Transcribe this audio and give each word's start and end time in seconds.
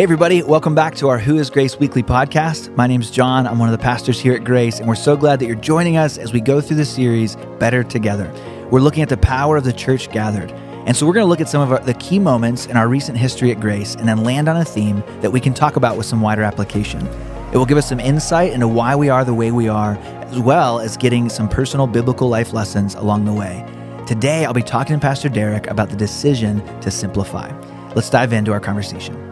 Hey, 0.00 0.04
everybody, 0.04 0.42
welcome 0.42 0.74
back 0.74 0.94
to 0.94 1.10
our 1.10 1.18
Who 1.18 1.36
is 1.36 1.50
Grace 1.50 1.78
Weekly 1.78 2.02
podcast. 2.02 2.74
My 2.74 2.86
name's 2.86 3.10
John. 3.10 3.46
I'm 3.46 3.58
one 3.58 3.68
of 3.68 3.78
the 3.78 3.82
pastors 3.82 4.18
here 4.18 4.32
at 4.32 4.44
Grace, 4.44 4.78
and 4.78 4.88
we're 4.88 4.94
so 4.94 5.14
glad 5.14 5.38
that 5.40 5.44
you're 5.44 5.56
joining 5.56 5.98
us 5.98 6.16
as 6.16 6.32
we 6.32 6.40
go 6.40 6.62
through 6.62 6.78
the 6.78 6.86
series 6.86 7.36
Better 7.58 7.84
Together. 7.84 8.32
We're 8.70 8.80
looking 8.80 9.02
at 9.02 9.10
the 9.10 9.18
power 9.18 9.58
of 9.58 9.64
the 9.64 9.74
church 9.74 10.10
gathered. 10.10 10.52
And 10.86 10.96
so 10.96 11.06
we're 11.06 11.12
going 11.12 11.26
to 11.26 11.28
look 11.28 11.42
at 11.42 11.50
some 11.50 11.60
of 11.60 11.70
our, 11.70 11.80
the 11.80 11.92
key 11.92 12.18
moments 12.18 12.64
in 12.64 12.78
our 12.78 12.88
recent 12.88 13.18
history 13.18 13.50
at 13.50 13.60
Grace 13.60 13.94
and 13.94 14.08
then 14.08 14.24
land 14.24 14.48
on 14.48 14.56
a 14.56 14.64
theme 14.64 15.04
that 15.20 15.32
we 15.32 15.38
can 15.38 15.52
talk 15.52 15.76
about 15.76 15.98
with 15.98 16.06
some 16.06 16.22
wider 16.22 16.44
application. 16.44 17.06
It 17.52 17.58
will 17.58 17.66
give 17.66 17.76
us 17.76 17.90
some 17.90 18.00
insight 18.00 18.54
into 18.54 18.68
why 18.68 18.96
we 18.96 19.10
are 19.10 19.22
the 19.22 19.34
way 19.34 19.50
we 19.50 19.68
are, 19.68 19.98
as 19.98 20.38
well 20.38 20.80
as 20.80 20.96
getting 20.96 21.28
some 21.28 21.46
personal 21.46 21.86
biblical 21.86 22.30
life 22.30 22.54
lessons 22.54 22.94
along 22.94 23.26
the 23.26 23.34
way. 23.34 23.66
Today, 24.06 24.46
I'll 24.46 24.54
be 24.54 24.62
talking 24.62 24.96
to 24.96 25.00
Pastor 25.00 25.28
Derek 25.28 25.66
about 25.66 25.90
the 25.90 25.96
decision 25.96 26.64
to 26.80 26.90
simplify. 26.90 27.52
Let's 27.94 28.08
dive 28.08 28.32
into 28.32 28.50
our 28.52 28.60
conversation. 28.60 29.29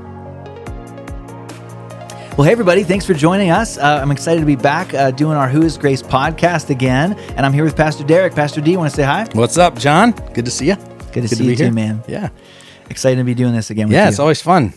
Well, 2.38 2.44
hey, 2.44 2.52
everybody, 2.52 2.84
thanks 2.84 3.04
for 3.04 3.14
joining 3.14 3.50
us. 3.50 3.78
Uh, 3.78 3.98
I'm 4.00 4.12
excited 4.12 4.38
to 4.38 4.46
be 4.46 4.54
back 4.54 4.94
uh, 4.94 5.10
doing 5.10 5.36
our 5.36 5.48
Who 5.48 5.62
is 5.62 5.76
Grace 5.76 6.04
podcast 6.04 6.70
again. 6.70 7.14
And 7.36 7.44
I'm 7.44 7.52
here 7.52 7.64
with 7.64 7.74
Pastor 7.76 8.04
Derek. 8.04 8.32
Pastor 8.32 8.60
D, 8.60 8.70
you 8.70 8.78
want 8.78 8.90
to 8.90 8.94
say 8.96 9.02
hi? 9.02 9.26
What's 9.32 9.58
up, 9.58 9.76
John? 9.76 10.12
Good 10.34 10.44
to 10.44 10.50
see 10.52 10.68
you. 10.68 10.76
Good 11.12 11.22
to 11.22 11.28
see 11.28 11.44
you 11.44 11.56
too, 11.56 11.72
man. 11.72 12.00
Yeah. 12.06 12.28
Excited 12.90 13.16
to 13.16 13.24
be 13.24 13.34
doing 13.34 13.54
this 13.54 13.70
again 13.70 13.88
with 13.88 13.94
Yeah, 13.94 14.04
you. 14.04 14.10
it's 14.10 14.20
always 14.20 14.40
fun. 14.40 14.72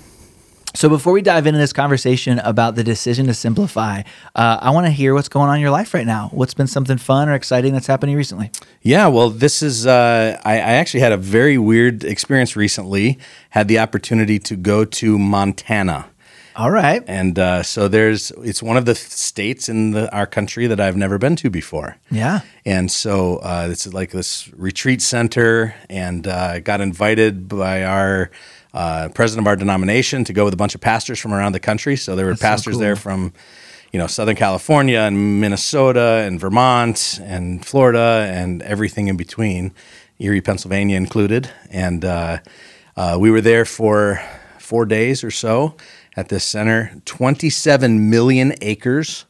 So 0.73 0.89
before 0.89 1.13
we 1.13 1.21
dive 1.21 1.45
into 1.45 1.59
this 1.59 1.71
conversation 1.71 2.39
about 2.39 2.73
the 2.73 2.83
decision 2.83 3.27
to 3.27 3.33
simplify, 3.35 4.01
uh, 4.33 4.57
I 4.59 4.71
want 4.71 4.87
to 4.87 4.91
hear 4.91 5.13
what's 5.13 5.29
going 5.29 5.47
on 5.47 5.55
in 5.57 5.61
your 5.61 5.69
life 5.69 5.93
right 5.93 6.07
now. 6.07 6.29
What's 6.31 6.55
been 6.55 6.65
something 6.65 6.97
fun 6.97 7.29
or 7.29 7.33
exciting 7.35 7.73
that's 7.73 7.85
happening 7.87 8.15
recently? 8.15 8.49
Yeah, 8.81 9.05
well, 9.05 9.29
this 9.29 9.61
is, 9.61 9.85
uh, 9.85 10.41
I, 10.43 10.53
I 10.53 10.57
actually 10.57 11.01
had 11.01 11.11
a 11.11 11.17
very 11.17 11.59
weird 11.59 12.03
experience 12.05 12.55
recently. 12.55 13.19
Had 13.51 13.67
the 13.67 13.77
opportunity 13.77 14.39
to 14.39 14.55
go 14.55 14.83
to 14.83 15.19
Montana. 15.19 16.07
All 16.55 16.71
right. 16.71 17.03
And 17.07 17.39
uh, 17.39 17.63
so 17.63 17.87
there's, 17.87 18.31
it's 18.31 18.61
one 18.61 18.75
of 18.75 18.85
the 18.85 18.95
states 18.95 19.69
in 19.69 19.91
the, 19.91 20.13
our 20.13 20.25
country 20.27 20.67
that 20.67 20.79
I've 20.79 20.97
never 20.97 21.17
been 21.17 21.35
to 21.37 21.49
before. 21.49 21.97
Yeah. 22.09 22.41
And 22.65 22.91
so 22.91 23.37
uh, 23.37 23.67
this 23.67 23.85
is 23.85 23.93
like 23.93 24.11
this 24.11 24.49
retreat 24.53 25.01
center, 25.01 25.73
and 25.89 26.27
uh, 26.27 26.59
got 26.59 26.81
invited 26.81 27.47
by 27.47 27.83
our 27.83 28.31
uh, 28.73 29.09
president 29.13 29.45
of 29.45 29.49
our 29.49 29.55
denomination 29.55 30.23
to 30.25 30.33
go 30.33 30.45
with 30.45 30.53
a 30.53 30.57
bunch 30.57 30.75
of 30.75 30.81
pastors 30.81 31.19
from 31.19 31.33
around 31.33 31.53
the 31.53 31.59
country. 31.59 31.95
So 31.95 32.15
there 32.15 32.25
were 32.25 32.31
That's 32.31 32.41
so 32.41 32.47
pastors 32.47 32.77
there 32.79 32.95
from, 32.95 33.33
you 33.91 33.99
know, 33.99 34.07
Southern 34.07 34.35
California 34.35 34.99
and 34.99 35.39
Minnesota 35.39 36.23
and 36.25 36.39
Vermont 36.39 37.19
and 37.23 37.65
Florida 37.65 38.29
and 38.31 38.61
everything 38.61 39.07
in 39.07 39.17
between, 39.17 39.73
Erie, 40.19 40.41
Pennsylvania 40.41 40.97
included. 40.97 41.49
And 41.69 42.05
uh, 42.05 42.39
uh, 42.95 43.17
we 43.19 43.31
were 43.31 43.41
there 43.41 43.65
for 43.65 44.21
four 44.59 44.85
days 44.85 45.23
or 45.23 45.31
so 45.31 45.75
at 46.17 46.29
this 46.29 46.43
center, 46.43 46.91
27 47.05 48.09
million 48.09 48.53
acres 48.61 49.25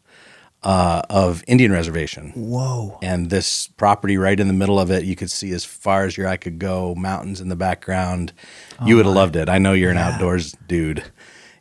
uh, 0.64 1.02
of 1.10 1.44
Indian 1.48 1.72
reservation 1.72 2.32
Whoa. 2.36 3.00
and 3.02 3.30
this 3.32 3.68
property 3.68 4.18
right 4.18 4.40
in 4.40 4.48
the 4.48 4.54
middle 4.54 4.80
of 4.80 4.92
it 4.92 5.04
you 5.06 5.16
could 5.16 5.32
see 5.32 5.52
as 5.54 5.66
far 5.66 6.04
as 6.06 6.16
your 6.16 6.28
eye 6.28 6.38
could 6.38 6.60
go 6.60 6.94
mountains 6.94 7.42
in 7.42 7.50
the 7.50 7.56
background 7.56 8.32
you 8.86 8.96
would 8.96 9.06
have 9.08 9.16
loved 9.16 9.36
it 9.36 9.50
i 9.50 9.58
know 9.58 9.74
you're 9.74 9.90
an 9.90 9.98
outdoors 9.98 10.52
dude 10.68 11.04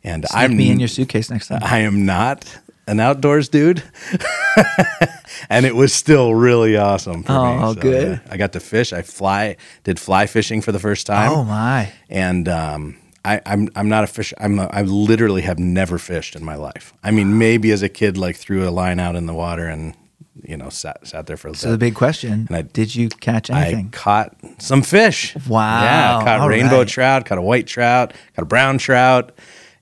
and 0.03 0.27
Sneak 0.27 0.39
i'm 0.43 0.55
me 0.55 0.69
in 0.69 0.79
your 0.79 0.87
suitcase 0.87 1.31
next 1.31 1.47
time. 1.47 1.61
i 1.63 1.79
am 1.79 2.05
not 2.05 2.59
an 2.85 2.99
outdoors 2.99 3.49
dude 3.49 3.81
and 5.49 5.65
it 5.65 5.75
was 5.75 5.93
still 5.93 6.35
really 6.35 6.77
awesome 6.77 7.23
for 7.23 7.31
me 7.31 7.37
Oh, 7.63 7.73
good. 7.73 8.19
yeah. 8.23 8.31
i 8.31 8.37
got 8.37 8.53
to 8.53 8.59
fish 8.59 8.93
i 8.93 9.01
fly 9.01 9.57
did 9.83 9.99
fly 9.99 10.27
fishing 10.27 10.61
for 10.61 10.71
the 10.71 10.79
first 10.79 11.07
time 11.07 11.31
oh, 11.31 11.43
my. 11.43 11.91
and 12.07 12.47
um, 12.47 12.97
I, 13.23 13.41
I'm 13.45 13.69
I'm 13.75 13.87
not 13.89 14.03
a 14.03 14.07
fish. 14.07 14.33
I'm 14.39 14.57
a, 14.59 14.65
I 14.71 14.81
literally 14.81 15.41
have 15.41 15.59
never 15.59 15.97
fished 15.97 16.35
in 16.35 16.43
my 16.43 16.55
life. 16.55 16.93
I 17.03 17.11
mean, 17.11 17.37
maybe 17.37 17.71
as 17.71 17.81
a 17.83 17.89
kid, 17.89 18.17
like 18.17 18.35
threw 18.35 18.67
a 18.67 18.71
line 18.71 18.99
out 18.99 19.15
in 19.15 19.25
the 19.27 19.33
water 19.33 19.67
and 19.67 19.95
you 20.43 20.57
know 20.57 20.69
sat 20.69 21.05
sat 21.05 21.27
there 21.27 21.37
for 21.37 21.49
a 21.49 21.55
So 21.55 21.71
the 21.71 21.77
big 21.77 21.93
question 21.93 22.47
And 22.49 22.55
I- 22.55 22.61
did 22.63 22.95
you 22.95 23.09
catch 23.09 23.49
anything? 23.51 23.87
I 23.93 23.95
caught 23.97 24.35
some 24.59 24.81
fish. 24.81 25.35
Wow. 25.47 25.83
Yeah, 25.83 26.23
caught 26.23 26.39
All 26.39 26.49
rainbow 26.49 26.79
right. 26.79 26.87
trout, 26.87 27.25
caught 27.25 27.37
a 27.37 27.41
white 27.43 27.67
trout, 27.67 28.13
caught 28.35 28.43
a 28.43 28.45
brown 28.45 28.77
trout, 28.79 29.33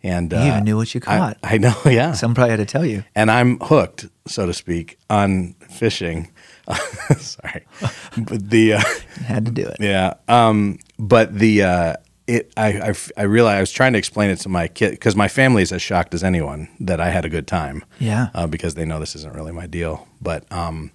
and 0.03 0.34
uh, 0.34 0.38
You 0.40 0.47
even 0.52 0.64
knew 0.66 0.75
what 0.75 0.94
you 0.94 1.00
caught. 1.00 1.38
I, 1.44 1.58
know, 1.59 1.75
yeah. 1.85 2.14
some 2.14 2.34
probably 2.35 2.52
had 2.52 2.58
to 2.58 2.66
tell 2.66 2.85
you. 2.85 3.03
and 3.16 3.30
I'm 3.31 3.59
hooked, 3.59 4.08
so 4.28 4.46
to 4.47 4.53
speak, 4.53 4.97
on 5.09 5.53
fishing. 5.69 6.30
Sorry, 7.18 7.66
but 8.18 8.50
the. 8.50 8.74
Uh, 8.74 8.81
Had 9.25 9.46
to 9.46 9.52
do 9.52 9.64
it. 9.66 9.78
yeah. 9.80 10.16
Um, 10.28 10.80
but 10.97 11.34
the 11.38 11.64
uh, 11.64 11.94
it 12.29 12.53
I, 12.56 12.90
I 12.90 12.94
I 13.17 13.23
realized 13.23 13.57
I 13.57 13.62
was 13.62 13.72
trying 13.72 13.94
to 13.94 14.00
explain 14.00 14.29
it 14.29 14.38
to 14.38 14.50
my 14.50 14.67
kid 14.67 14.91
because 14.91 15.16
my 15.16 15.28
family 15.28 15.63
is 15.63 15.72
as 15.72 15.81
shocked 15.81 16.13
as 16.13 16.23
anyone 16.23 16.69
that 16.79 17.01
I 17.01 17.09
had 17.09 17.25
a 17.25 17.29
good 17.29 17.47
time. 17.47 17.84
Yeah. 18.00 18.29
Uh, 18.34 18.47
because 18.47 18.75
they 18.75 18.85
know 18.85 19.00
this 19.00 19.16
isn't 19.16 19.35
really 19.35 19.51
my 19.51 19.67
deal. 19.67 20.07
But 20.22 20.50
um, 20.51 20.91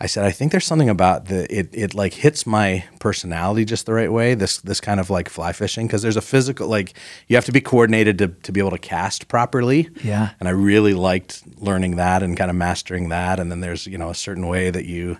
I 0.00 0.06
said 0.06 0.24
I 0.24 0.30
think 0.30 0.52
there's 0.52 0.64
something 0.64 0.88
about 0.88 1.26
the 1.26 1.44
it 1.54 1.68
it 1.72 1.94
like 1.94 2.14
hits 2.14 2.46
my 2.46 2.84
personality 2.98 3.66
just 3.66 3.84
the 3.84 3.92
right 3.92 4.10
way. 4.10 4.34
This 4.34 4.58
this 4.58 4.80
kind 4.80 4.98
of 4.98 5.10
like 5.10 5.28
fly 5.28 5.52
fishing 5.52 5.86
because 5.86 6.00
there's 6.00 6.16
a 6.16 6.22
physical 6.22 6.66
like 6.68 6.94
you 7.28 7.36
have 7.36 7.44
to 7.44 7.52
be 7.52 7.60
coordinated 7.60 8.16
to 8.18 8.28
to 8.28 8.52
be 8.52 8.60
able 8.60 8.70
to 8.70 8.78
cast 8.78 9.28
properly. 9.28 9.90
Yeah. 10.02 10.30
And 10.40 10.48
I 10.48 10.52
really 10.52 10.94
liked 10.94 11.42
learning 11.58 11.96
that 11.96 12.22
and 12.22 12.36
kind 12.36 12.50
of 12.50 12.56
mastering 12.56 13.10
that. 13.10 13.38
And 13.38 13.50
then 13.50 13.60
there's, 13.60 13.86
you 13.86 13.98
know, 13.98 14.08
a 14.08 14.14
certain 14.14 14.46
way 14.46 14.70
that 14.70 14.86
you, 14.86 15.18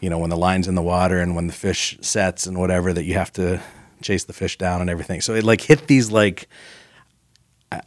you 0.00 0.10
know, 0.10 0.18
when 0.18 0.30
the 0.30 0.36
line's 0.36 0.68
in 0.68 0.74
the 0.74 0.82
water 0.82 1.18
and 1.18 1.34
when 1.34 1.46
the 1.46 1.54
fish 1.54 1.96
sets 2.02 2.46
and 2.46 2.58
whatever, 2.58 2.92
that 2.92 3.04
you 3.04 3.14
have 3.14 3.32
to 3.32 3.62
chase 4.02 4.24
the 4.24 4.32
fish 4.32 4.58
down 4.58 4.80
and 4.80 4.88
everything. 4.90 5.20
So 5.20 5.34
it 5.34 5.44
like 5.44 5.60
hit 5.62 5.86
these 5.86 6.10
like, 6.10 6.48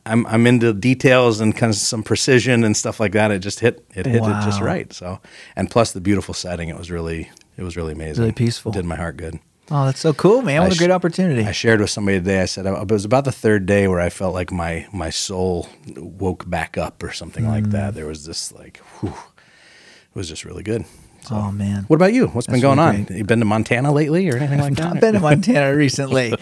I'm, 0.05 0.27
I'm 0.27 0.45
into 0.45 0.73
details 0.73 1.39
and 1.39 1.55
kind 1.55 1.71
of 1.71 1.75
some 1.75 2.03
precision 2.03 2.63
and 2.63 2.77
stuff 2.77 2.99
like 2.99 3.13
that. 3.13 3.31
It 3.31 3.39
just 3.39 3.59
hit, 3.61 3.83
it 3.95 4.05
hit 4.05 4.17
it 4.17 4.43
just 4.43 4.61
right. 4.61 4.91
So, 4.93 5.19
and 5.55 5.71
plus 5.71 5.91
the 5.91 6.01
beautiful 6.01 6.33
setting, 6.35 6.69
it 6.69 6.77
was 6.77 6.91
really, 6.91 7.31
it 7.57 7.63
was 7.63 7.75
really 7.75 7.93
amazing. 7.93 8.21
Really 8.21 8.33
peaceful. 8.33 8.71
Did 8.71 8.85
my 8.85 8.95
heart 8.95 9.17
good. 9.17 9.39
Oh, 9.73 9.85
that's 9.85 10.01
so 10.01 10.13
cool, 10.13 10.41
man. 10.41 10.61
What 10.61 10.71
I 10.71 10.75
a 10.75 10.77
great 10.77 10.91
opportunity. 10.91 11.45
I 11.45 11.53
shared 11.53 11.79
with 11.79 11.89
somebody 11.89 12.17
today. 12.19 12.41
I 12.41 12.45
said 12.45 12.65
it 12.65 12.91
was 12.91 13.05
about 13.05 13.23
the 13.23 13.31
third 13.31 13.65
day 13.65 13.87
where 13.87 14.01
I 14.01 14.09
felt 14.09 14.33
like 14.33 14.51
my 14.51 14.85
my 14.91 15.09
soul 15.09 15.69
woke 15.95 16.47
back 16.49 16.77
up 16.77 17.01
or 17.01 17.13
something 17.13 17.47
like 17.47 17.63
Mm. 17.63 17.71
that. 17.71 17.95
There 17.95 18.05
was 18.05 18.25
this 18.25 18.51
like, 18.51 18.77
whew, 18.99 19.11
it 19.13 20.15
was 20.15 20.27
just 20.27 20.43
really 20.43 20.63
good. 20.63 20.83
So, 21.23 21.35
oh, 21.35 21.51
man. 21.51 21.83
what 21.87 21.95
about 21.97 22.13
you? 22.13 22.27
What's 22.27 22.47
been 22.47 22.61
going 22.61 22.79
really 22.79 22.97
on? 22.99 23.03
great. 23.03 23.17
You 23.19 23.23
been 23.23 23.39
to 23.39 23.45
Montana 23.45 23.91
lately 23.91 24.27
or 24.29 24.37
anything 24.37 24.59
like 24.59 24.75
that? 24.75 24.95
I've 24.95 25.01
been 25.01 25.13
to 25.13 25.19
Montana 25.29 25.75
recently. 25.75 26.33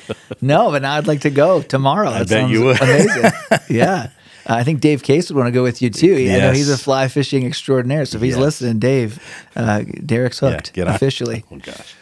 No, 0.42 0.72
but 0.72 0.82
now 0.82 0.96
I'd 0.96 1.06
like 1.08 1.22
to 1.22 1.30
go 1.30 1.62
tomorrow. 1.62 2.12
That 2.12 2.30
bet 2.30 2.50
you 2.50 2.64
would. 2.64 2.82
Amazing. 2.82 3.32
yeah. 3.70 4.10
Uh, 4.48 4.54
I 4.56 4.64
think 4.64 4.80
Dave 4.80 5.04
Case 5.04 5.30
would 5.30 5.38
want 5.38 5.48
to 5.48 5.52
go 5.52 5.64
with 5.64 5.82
you 5.82 5.90
too. 5.90 6.16
I 6.16 6.40
know 6.40 6.52
he's 6.54 6.70
a 6.70 6.78
fly 6.78 7.08
fishing 7.10 7.46
extraordinaire. 7.46 8.06
So 8.06 8.16
if 8.18 8.24
he's 8.24 8.36
Yes. 8.36 8.42
listening, 8.42 8.80
Dave, 8.80 9.20
uh, 9.56 9.84
Derek's 10.06 10.42
Yeah, 10.42 10.52
hooked 10.52 10.78
on. 10.80 10.88
officially. 10.88 11.44
Oh 11.52 11.58
gosh. 11.58 11.96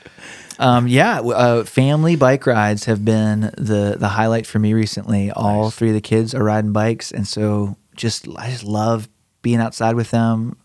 Um, 0.59 0.87
yeah, 0.87 1.19
uh, 1.19 1.63
family 1.65 2.15
bike 2.15 2.45
rides 2.47 2.85
have 2.85 3.03
been 3.05 3.41
the 3.57 3.95
the 3.99 4.07
highlight 4.07 4.47
for 4.47 4.57
me 4.59 4.73
recently. 4.73 5.29
All 5.31 5.69
three 5.71 5.89
of 5.89 5.93
the 5.95 6.01
kids 6.01 6.33
are 6.33 6.43
riding 6.43 6.71
bikes, 6.73 7.11
and 7.11 7.27
so 7.27 7.75
just 7.95 8.27
I 8.37 8.49
just 8.49 8.63
love 8.63 9.07
being 9.43 9.59
outside 9.59 9.95
with 9.95 10.09
them, 10.11 10.57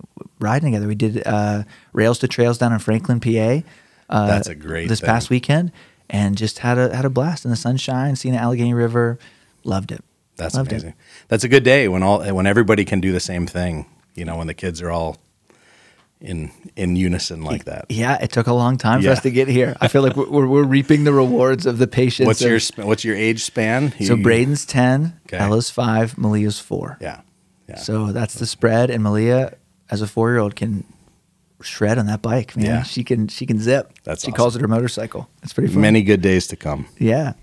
riding 0.42 0.72
together. 0.72 0.88
We 0.88 0.94
did 0.94 1.26
uh, 1.26 1.64
rails 1.92 2.19
to 2.20 2.28
trails 2.28 2.58
down 2.58 2.72
in 2.72 2.78
Franklin, 2.78 3.20
PA. 3.20 3.66
Uh, 4.08 4.26
That's 4.26 4.48
a 4.48 4.54
great 4.54 4.88
this 4.88 5.00
thing. 5.00 5.06
past 5.08 5.30
weekend, 5.30 5.72
and 6.10 6.36
just 6.36 6.58
had 6.58 6.78
a 6.78 6.94
had 6.94 7.04
a 7.04 7.10
blast 7.10 7.44
in 7.44 7.50
the 7.50 7.56
sunshine, 7.56 8.16
seeing 8.16 8.34
the 8.34 8.41
Allegheny 8.41 8.75
River. 8.75 9.19
Loved 9.64 9.92
it. 9.92 10.04
That's 10.36 10.54
Loved 10.54 10.72
it. 10.72 10.76
amazing. 10.76 10.94
That's 11.28 11.44
a 11.44 11.48
good 11.48 11.62
day 11.62 11.88
when 11.88 12.03
all 12.03 12.22
when 12.34 12.47
everybody 12.47 12.84
can 12.84 13.00
do 13.00 13.12
the 13.12 13.20
same 13.20 13.47
thing. 13.47 13.86
You 14.14 14.25
know, 14.25 14.36
when 14.36 14.47
the 14.47 14.54
kids 14.54 14.82
are 14.82 14.91
all 14.91 15.16
in 16.22 16.50
in 16.76 16.97
unison 16.97 17.42
like 17.42 17.64
that. 17.64 17.86
Yeah, 17.88 18.19
it 18.22 18.30
took 18.30 18.47
a 18.47 18.53
long 18.53 18.78
time 18.78 19.03
for 19.03 19.10
us 19.10 19.20
to 19.22 19.30
get 19.30 19.48
here. 19.48 19.76
I 19.80 19.88
feel 19.88 20.03
like 20.03 20.16
we're, 20.16 20.47
we're, 20.47 20.62
reaping 20.64 21.04
the 21.04 21.12
rewards 21.12 21.66
of 21.66 21.78
the 21.78 21.86
patience. 21.86 22.26
What's 22.26 22.42
your 22.42 22.86
what's 22.86 23.04
your 23.04 23.16
age 23.16 23.42
span? 23.44 23.92
so 24.00 24.16
Braden's 24.16 24.65
ten, 24.65 25.18
Okay. 25.27 25.39
Ella's 25.39 25.71
five, 25.71 26.16
Malia's 26.16 26.60
four. 26.60 26.97
Yeah. 27.00 27.22
Yeah. 27.68 27.77
So 27.77 28.12
that's 28.12 28.34
the 28.34 28.47
spread, 28.47 28.91
and 28.91 29.03
Malia, 29.03 29.54
as 29.92 30.03
a 30.03 30.06
four-year-old, 30.06 30.56
can 30.56 30.84
shred 31.62 31.97
on 31.98 32.06
that 32.06 32.22
bike. 32.22 32.56
Man, 32.56 32.66
Yeah. 32.66 32.83
she 32.83 33.04
can 33.04 33.28
she 33.28 33.47
can 33.47 33.60
zip. 33.60 33.92
That's 34.04 34.24
she 34.24 34.33
calls 34.33 34.56
it 34.56 34.62
her 34.62 34.68
motorcycle. 34.68 35.28
It's 35.42 35.53
pretty 35.53 35.72
fun. 35.72 35.80
Many 35.83 36.03
good 36.03 36.21
days 36.21 36.47
to 36.48 36.56
come. 36.56 36.86
yeah. 36.98 37.34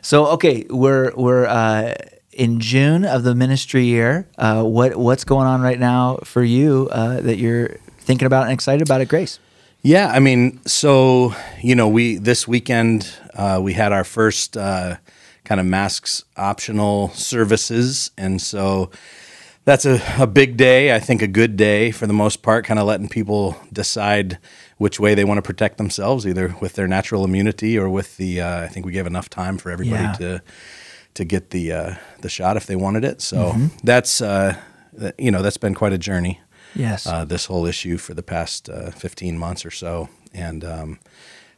So 0.00 0.26
okay, 0.28 0.64
we're 0.70 1.12
we're 1.16 1.44
uh, 1.46 1.92
in 2.32 2.60
June 2.60 3.04
of 3.04 3.24
the 3.24 3.34
ministry 3.34 3.84
year. 3.84 4.26
Uh, 4.38 4.62
what 4.62 4.96
what's 4.96 5.24
going 5.24 5.46
on 5.46 5.60
right 5.60 5.78
now 5.78 6.18
for 6.24 6.42
you 6.42 6.88
uh, 6.92 7.20
that 7.20 7.36
you're 7.36 7.76
thinking 8.06 8.26
about 8.26 8.44
and 8.44 8.52
excited 8.52 8.80
about 8.88 9.00
at 9.02 9.08
Grace? 9.08 9.38
Yeah, 9.82 10.08
I 10.16 10.18
mean, 10.20 10.60
so 10.66 11.34
you 11.62 11.74
know, 11.74 11.88
we 11.88 12.16
this 12.16 12.48
weekend 12.48 13.12
uh, 13.34 13.60
we 13.62 13.74
had 13.74 13.92
our 13.92 14.04
first 14.04 14.56
uh, 14.56 14.96
kind 15.44 15.60
of 15.60 15.66
masks 15.66 16.24
optional 16.36 17.10
services, 17.10 18.10
and 18.16 18.40
so 18.40 18.90
that's 19.68 19.84
a, 19.84 20.00
a 20.18 20.26
big 20.26 20.56
day. 20.56 20.94
I 20.94 20.98
think 20.98 21.20
a 21.20 21.26
good 21.26 21.54
day 21.58 21.90
for 21.90 22.06
the 22.06 22.14
most 22.14 22.40
part, 22.40 22.64
kind 22.64 22.80
of 22.80 22.86
letting 22.86 23.06
people 23.10 23.54
decide 23.70 24.38
which 24.78 24.98
way 24.98 25.14
they 25.14 25.24
want 25.24 25.36
to 25.36 25.42
protect 25.42 25.76
themselves, 25.76 26.26
either 26.26 26.56
with 26.62 26.72
their 26.72 26.88
natural 26.88 27.22
immunity 27.22 27.76
or 27.78 27.90
with 27.90 28.16
the. 28.16 28.40
Uh, 28.40 28.62
I 28.62 28.68
think 28.68 28.86
we 28.86 28.92
gave 28.92 29.06
enough 29.06 29.28
time 29.28 29.58
for 29.58 29.70
everybody 29.70 30.04
Yeah. 30.04 30.12
to 30.14 30.42
to 31.12 31.24
get 31.26 31.50
the 31.50 31.70
uh, 31.72 31.94
the 32.22 32.30
shot 32.30 32.56
if 32.56 32.64
they 32.64 32.76
wanted 32.76 33.04
it. 33.04 33.20
So 33.20 33.54
that's 33.84 34.22
uh, 34.22 34.56
you 35.18 35.30
know 35.30 35.42
that's 35.42 35.58
been 35.58 35.74
quite 35.74 35.92
a 35.92 35.98
journey. 35.98 36.40
Yes. 36.74 37.06
Uh, 37.06 37.26
this 37.26 37.44
whole 37.44 37.66
issue 37.66 37.98
for 37.98 38.14
the 38.14 38.22
past 38.22 38.70
uh, 38.70 38.90
15 38.90 39.36
months 39.36 39.66
or 39.66 39.70
so, 39.70 40.08
and 40.32 40.64
um, 40.64 40.98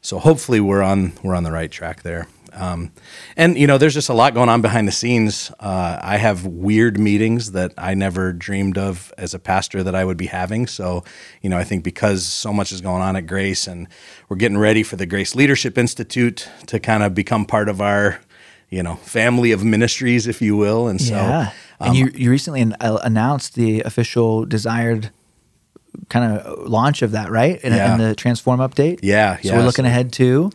so 0.00 0.18
hopefully 0.18 0.58
we're 0.58 0.82
on 0.82 1.12
we're 1.22 1.36
on 1.36 1.44
the 1.44 1.52
right 1.52 1.70
track 1.70 2.02
there. 2.02 2.26
Um, 2.52 2.92
and 3.36 3.56
you 3.56 3.66
know, 3.66 3.78
there's 3.78 3.94
just 3.94 4.08
a 4.08 4.14
lot 4.14 4.34
going 4.34 4.48
on 4.48 4.62
behind 4.62 4.88
the 4.88 4.92
scenes. 4.92 5.50
Uh, 5.60 5.98
I 6.00 6.16
have 6.16 6.46
weird 6.46 6.98
meetings 6.98 7.52
that 7.52 7.72
I 7.78 7.94
never 7.94 8.32
dreamed 8.32 8.78
of 8.78 9.12
as 9.18 9.34
a 9.34 9.38
pastor 9.38 9.82
that 9.82 9.94
I 9.94 10.04
would 10.04 10.16
be 10.16 10.26
having. 10.26 10.66
So, 10.66 11.04
you 11.42 11.50
know, 11.50 11.58
I 11.58 11.64
think 11.64 11.84
because 11.84 12.24
so 12.24 12.52
much 12.52 12.72
is 12.72 12.80
going 12.80 13.02
on 13.02 13.16
at 13.16 13.26
Grace, 13.26 13.66
and 13.66 13.88
we're 14.28 14.36
getting 14.36 14.58
ready 14.58 14.82
for 14.82 14.96
the 14.96 15.06
Grace 15.06 15.34
Leadership 15.34 15.78
Institute 15.78 16.48
to 16.66 16.80
kind 16.80 17.02
of 17.02 17.14
become 17.14 17.44
part 17.44 17.68
of 17.68 17.80
our, 17.80 18.20
you 18.68 18.82
know, 18.82 18.96
family 18.96 19.52
of 19.52 19.64
ministries, 19.64 20.26
if 20.26 20.42
you 20.42 20.56
will. 20.56 20.88
And 20.88 21.00
so, 21.00 21.14
yeah. 21.14 21.52
um, 21.80 21.88
and 21.88 21.96
you, 21.96 22.10
you 22.14 22.30
recently 22.30 22.62
uh, 22.80 22.98
announced 23.02 23.54
the 23.54 23.80
official 23.82 24.44
desired 24.44 25.10
kind 26.08 26.36
of 26.38 26.68
launch 26.68 27.02
of 27.02 27.12
that, 27.12 27.30
right? 27.30 27.60
In, 27.62 27.72
Yeah. 27.72 27.92
in 27.92 27.98
the 28.00 28.14
Transform 28.14 28.60
update. 28.60 29.00
Yeah, 29.02 29.36
So 29.36 29.40
yeah. 29.48 29.56
we're 29.58 29.64
looking 29.64 29.84
ahead 29.86 30.12
to. 30.14 30.50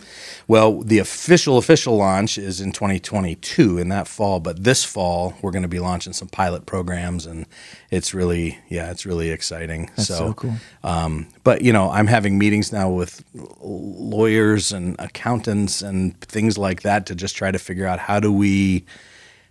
Well, 0.47 0.81
the 0.81 0.99
official 0.99 1.57
official 1.57 1.97
launch 1.97 2.37
is 2.37 2.61
in 2.61 2.71
2022 2.71 3.77
in 3.77 3.89
that 3.89 4.07
fall, 4.07 4.39
but 4.39 4.63
this 4.63 4.83
fall 4.83 5.33
we're 5.41 5.51
going 5.51 5.63
to 5.63 5.67
be 5.67 5.79
launching 5.79 6.13
some 6.13 6.27
pilot 6.27 6.65
programs, 6.65 7.25
and 7.25 7.45
it's 7.89 8.13
really 8.13 8.59
yeah, 8.69 8.91
it's 8.91 9.05
really 9.05 9.29
exciting. 9.31 9.89
That's 9.95 10.07
so 10.09 10.33
cool. 10.33 10.55
Um, 10.83 11.27
but 11.43 11.61
you 11.61 11.73
know, 11.73 11.89
I'm 11.89 12.07
having 12.07 12.37
meetings 12.37 12.71
now 12.71 12.89
with 12.89 13.23
lawyers 13.33 14.71
and 14.71 14.95
accountants 14.99 15.81
and 15.81 16.19
things 16.21 16.57
like 16.57 16.81
that 16.83 17.05
to 17.07 17.15
just 17.15 17.35
try 17.35 17.51
to 17.51 17.59
figure 17.59 17.85
out 17.87 17.99
how 17.99 18.19
do 18.19 18.31
we. 18.31 18.85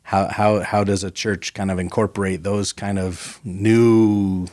How, 0.06 0.28
how, 0.28 0.60
how 0.60 0.84
does 0.84 1.02
a 1.02 1.10
church 1.10 1.54
kind 1.54 1.70
of 1.70 1.78
incorporate 1.78 2.42
those 2.42 2.74
kind 2.74 2.98
of 2.98 3.40
new 3.42 4.46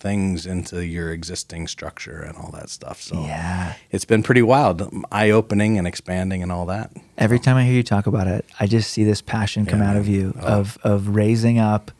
things 0.00 0.46
into 0.46 0.84
your 0.84 1.12
existing 1.12 1.68
structure 1.68 2.20
and 2.20 2.36
all 2.36 2.50
that 2.52 2.70
stuff? 2.70 3.00
So 3.00 3.22
Yeah. 3.22 3.74
it's 3.90 4.04
been 4.04 4.22
pretty 4.22 4.42
wild, 4.42 4.90
eye 5.12 5.30
opening 5.30 5.78
and 5.78 5.86
expanding 5.86 6.42
and 6.42 6.50
all 6.50 6.66
that. 6.66 6.90
Every 7.18 7.38
time 7.38 7.56
I 7.56 7.64
hear 7.64 7.74
you 7.74 7.82
talk 7.82 8.06
about 8.06 8.26
it, 8.26 8.44
I 8.58 8.66
just 8.66 8.90
see 8.90 9.04
this 9.04 9.20
passion 9.22 9.66
come 9.66 9.80
Yeah, 9.80 9.90
out 9.90 9.96
of 9.96 10.08
you 10.08 10.34
Oh. 10.40 10.46
of 10.46 10.78
of 10.82 11.08
raising 11.14 11.58
up, 11.58 11.90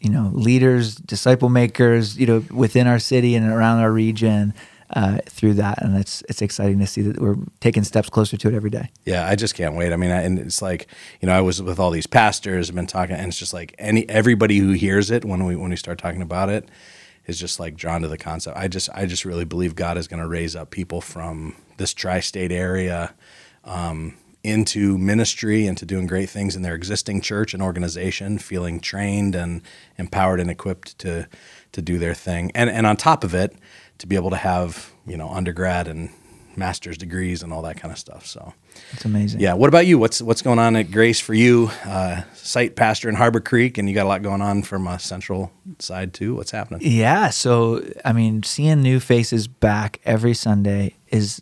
you 0.00 0.10
know, 0.10 0.30
leaders, 0.32 0.94
disciple 0.96 1.48
makers, 1.50 2.18
you 2.18 2.26
know, 2.26 2.42
within 2.50 2.86
our 2.86 2.98
city 2.98 3.34
and 3.34 3.46
around 3.50 3.78
our 3.80 3.92
region 3.92 4.54
uh, 4.92 5.18
through 5.28 5.54
that, 5.54 5.80
and 5.80 5.96
it's 5.96 6.20
it's 6.28 6.42
exciting 6.42 6.80
to 6.80 6.86
see 6.86 7.00
that 7.02 7.20
we're 7.20 7.36
taking 7.60 7.84
steps 7.84 8.10
closer 8.10 8.36
to 8.36 8.48
it 8.48 8.54
every 8.54 8.70
day. 8.70 8.90
Yeah, 9.04 9.24
I 9.24 9.36
just 9.36 9.54
can't 9.54 9.76
wait. 9.76 9.92
I 9.92 9.96
mean, 9.96 10.10
I, 10.10 10.22
and 10.22 10.36
it's 10.36 10.60
like 10.60 10.88
you 11.20 11.26
know, 11.26 11.32
I 11.32 11.40
was 11.42 11.62
with 11.62 11.78
all 11.78 11.92
these 11.92 12.08
pastors, 12.08 12.68
I've 12.70 12.74
been 12.74 12.88
talking, 12.88 13.14
and 13.14 13.28
it's 13.28 13.38
just 13.38 13.52
like 13.54 13.72
any 13.78 14.08
everybody 14.08 14.58
who 14.58 14.72
hears 14.72 15.12
it 15.12 15.24
when 15.24 15.44
we 15.44 15.54
when 15.54 15.70
we 15.70 15.76
start 15.76 15.98
talking 15.98 16.22
about 16.22 16.48
it 16.48 16.68
is 17.26 17.38
just 17.38 17.60
like 17.60 17.76
drawn 17.76 18.02
to 18.02 18.08
the 18.08 18.18
concept. 18.18 18.56
I 18.56 18.68
just 18.68 18.88
I 18.94 19.06
just 19.06 19.24
really 19.24 19.44
believe 19.44 19.74
God 19.74 19.96
is 19.98 20.08
going 20.08 20.22
to 20.22 20.28
raise 20.28 20.56
up 20.56 20.70
people 20.70 21.00
from 21.00 21.54
this 21.76 21.94
tri-state 21.94 22.52
area. 22.52 23.14
Um, 23.64 24.16
into 24.42 24.96
ministry 24.96 25.66
into 25.66 25.84
doing 25.84 26.06
great 26.06 26.30
things 26.30 26.56
in 26.56 26.62
their 26.62 26.74
existing 26.74 27.20
church 27.20 27.52
and 27.52 27.62
organization, 27.62 28.38
feeling 28.38 28.80
trained 28.80 29.34
and 29.34 29.60
empowered 29.98 30.40
and 30.40 30.50
equipped 30.50 30.98
to 30.98 31.28
to 31.72 31.82
do 31.82 31.98
their 31.98 32.14
thing. 32.14 32.50
And 32.54 32.70
and 32.70 32.86
on 32.86 32.96
top 32.96 33.22
of 33.22 33.34
it, 33.34 33.54
to 33.98 34.06
be 34.06 34.16
able 34.16 34.30
to 34.30 34.36
have, 34.36 34.92
you 35.06 35.16
know, 35.16 35.28
undergrad 35.28 35.88
and 35.88 36.10
master's 36.56 36.98
degrees 36.98 37.42
and 37.42 37.52
all 37.52 37.62
that 37.62 37.76
kind 37.76 37.92
of 37.92 37.98
stuff. 37.98 38.26
So 38.26 38.54
It's 38.92 39.04
amazing. 39.04 39.40
yeah. 39.40 39.54
What 39.54 39.68
about 39.68 39.86
you? 39.86 39.98
What's 39.98 40.20
what's 40.20 40.42
going 40.42 40.58
on 40.58 40.74
at 40.76 40.90
Grace 40.90 41.20
for 41.20 41.34
you? 41.34 41.70
Uh, 41.84 42.22
site 42.34 42.74
pastor 42.76 43.08
in 43.08 43.14
Harbor 43.14 43.40
Creek, 43.40 43.78
and 43.78 43.88
you 43.88 43.94
got 43.94 44.06
a 44.06 44.08
lot 44.08 44.22
going 44.22 44.42
on 44.42 44.62
from 44.62 44.86
a 44.88 44.98
central 44.98 45.52
side 45.78 46.12
too. 46.12 46.34
What's 46.34 46.50
happening? 46.50 46.80
Yeah. 46.82 47.30
So, 47.30 47.84
I 48.04 48.12
mean, 48.12 48.42
seeing 48.42 48.82
new 48.82 48.98
faces 48.98 49.46
back 49.46 50.00
every 50.04 50.34
Sunday 50.34 50.96
is 51.08 51.40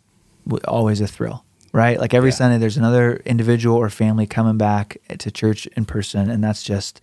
always 0.67 1.01
a 1.01 1.07
thrill, 1.07 1.43
right? 1.73 1.99
Like 1.99 2.13
every 2.13 2.29
Yeah. 2.29 2.35
Sunday, 2.35 2.57
there's 2.59 2.77
another 2.77 3.17
individual 3.25 3.75
or 3.77 3.89
family 3.89 4.27
coming 4.27 4.57
back 4.57 4.97
to 5.17 5.31
church 5.31 5.65
in 5.75 5.85
person, 5.85 6.29
and 6.29 6.43
that's 6.43 6.61
just 6.63 7.01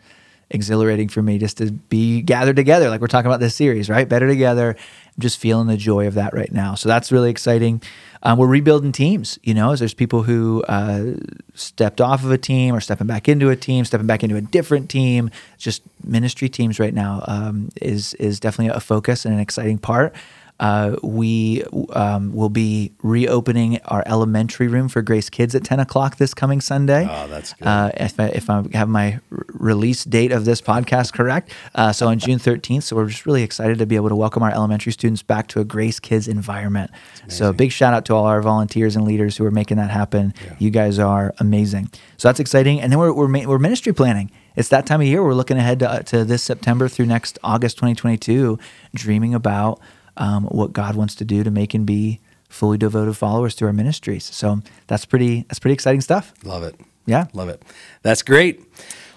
exhilarating 0.50 1.08
for 1.08 1.22
me 1.22 1.38
just 1.38 1.58
to 1.58 1.72
be 1.72 2.22
gathered 2.22 2.54
together, 2.54 2.88
like 2.88 3.00
we're 3.00 3.08
talking 3.08 3.26
about 3.26 3.40
this 3.40 3.56
series, 3.56 3.90
right? 3.90 4.08
Better 4.08 4.28
together. 4.28 4.76
I'm 4.78 5.20
just 5.20 5.40
feeling 5.40 5.66
the 5.66 5.76
joy 5.76 6.06
of 6.06 6.14
that 6.14 6.34
right 6.34 6.52
now. 6.52 6.76
So 6.76 6.88
that's 6.88 7.10
really 7.10 7.30
exciting. 7.30 7.82
Um, 8.26 8.38
we're 8.38 8.48
rebuilding 8.48 8.90
teams, 8.90 9.38
you 9.44 9.54
know, 9.54 9.70
as 9.70 9.78
there's 9.78 9.94
people 9.94 10.24
who 10.24 10.64
uh, 10.64 11.12
stepped 11.54 12.00
off 12.00 12.24
of 12.24 12.32
a 12.32 12.36
team 12.36 12.74
or 12.74 12.80
stepping 12.80 13.06
back 13.06 13.28
into 13.28 13.50
a 13.50 13.56
team, 13.56 13.84
stepping 13.84 14.08
back 14.08 14.24
into 14.24 14.34
a 14.34 14.40
different 14.40 14.90
team. 14.90 15.30
Just 15.58 15.82
ministry 16.02 16.48
teams 16.48 16.80
right 16.80 16.92
now 16.92 17.22
um, 17.28 17.68
is 17.80 18.14
is 18.14 18.40
definitely 18.40 18.74
a 18.76 18.80
focus 18.80 19.24
and 19.24 19.32
an 19.32 19.38
exciting 19.38 19.78
part. 19.78 20.12
Uh, 20.58 20.96
we 21.02 21.62
um, 21.90 22.32
will 22.34 22.48
be 22.48 22.92
reopening 23.02 23.78
our 23.86 24.02
elementary 24.06 24.68
room 24.68 24.88
for 24.88 25.02
Grace 25.02 25.28
Kids 25.28 25.54
at 25.54 25.64
10 25.64 25.80
o'clock 25.80 26.16
this 26.16 26.32
coming 26.34 26.60
Sunday. 26.60 27.06
Oh, 27.08 27.26
that's 27.28 27.52
good. 27.52 27.66
Uh, 27.66 27.90
if, 27.94 28.18
I, 28.18 28.26
if 28.28 28.48
I 28.48 28.64
have 28.72 28.88
my 28.88 29.20
release 29.28 30.04
date 30.04 30.32
of 30.32 30.44
this 30.44 30.62
podcast 30.62 31.12
correct. 31.12 31.52
Uh, 31.74 31.92
so 31.92 32.08
on 32.08 32.18
June 32.18 32.38
13th. 32.38 32.84
So 32.84 32.96
we're 32.96 33.08
just 33.08 33.26
really 33.26 33.42
excited 33.42 33.78
to 33.78 33.86
be 33.86 33.96
able 33.96 34.08
to 34.08 34.16
welcome 34.16 34.42
our 34.42 34.52
elementary 34.52 34.92
students 34.92 35.22
back 35.22 35.46
to 35.48 35.60
a 35.60 35.64
Grace 35.64 36.00
Kids 36.00 36.28
environment. 36.28 36.90
So 37.28 37.52
big 37.52 37.72
shout 37.72 37.92
out 37.92 38.04
to 38.06 38.14
all 38.14 38.24
our 38.24 38.40
volunteers 38.40 38.96
and 38.96 39.04
leaders 39.04 39.36
who 39.36 39.44
are 39.44 39.50
making 39.50 39.76
that 39.76 39.90
happen. 39.90 40.32
You 40.58 40.70
guys 40.70 40.98
are 40.98 41.34
amazing. 41.38 41.90
So 42.16 42.28
that's 42.28 42.40
exciting. 42.40 42.80
And 42.80 42.90
then 42.90 42.98
we're, 42.98 43.12
we're, 43.12 43.46
we're 43.46 43.58
ministry 43.58 43.92
planning. 43.92 44.30
It's 44.54 44.70
that 44.70 44.86
time 44.86 45.02
of 45.02 45.06
year. 45.06 45.22
We're 45.22 45.34
looking 45.34 45.58
ahead 45.58 45.80
to, 45.80 46.02
to 46.06 46.24
this 46.24 46.42
September 46.42 46.88
through 46.88 47.06
next 47.06 47.38
August 47.44 47.76
2022, 47.76 48.58
dreaming 48.94 49.34
about 49.34 49.80
um, 50.16 50.44
what 50.44 50.72
God 50.72 50.96
wants 50.96 51.14
to 51.16 51.24
do 51.24 51.44
to 51.44 51.50
make 51.50 51.74
and 51.74 51.86
be 51.86 52.20
fully 52.48 52.78
devoted 52.78 53.14
followers 53.14 53.54
to 53.56 53.66
our 53.66 53.72
ministries. 53.72 54.24
So 54.24 54.60
that's 54.86 55.04
pretty 55.04 55.42
that's 55.48 55.58
pretty 55.58 55.74
exciting 55.74 56.00
stuff. 56.00 56.32
Love 56.44 56.62
it. 56.62 56.78
Yeah. 57.06 57.26
Love 57.32 57.48
it. 57.48 57.62
That's 58.02 58.22
great. 58.22 58.62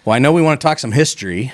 Well, 0.06 0.16
I 0.16 0.20
know 0.20 0.32
we 0.32 0.42
want 0.42 0.60
to 0.60 0.66
talk 0.66 0.80
some 0.80 0.92
history 0.92 1.52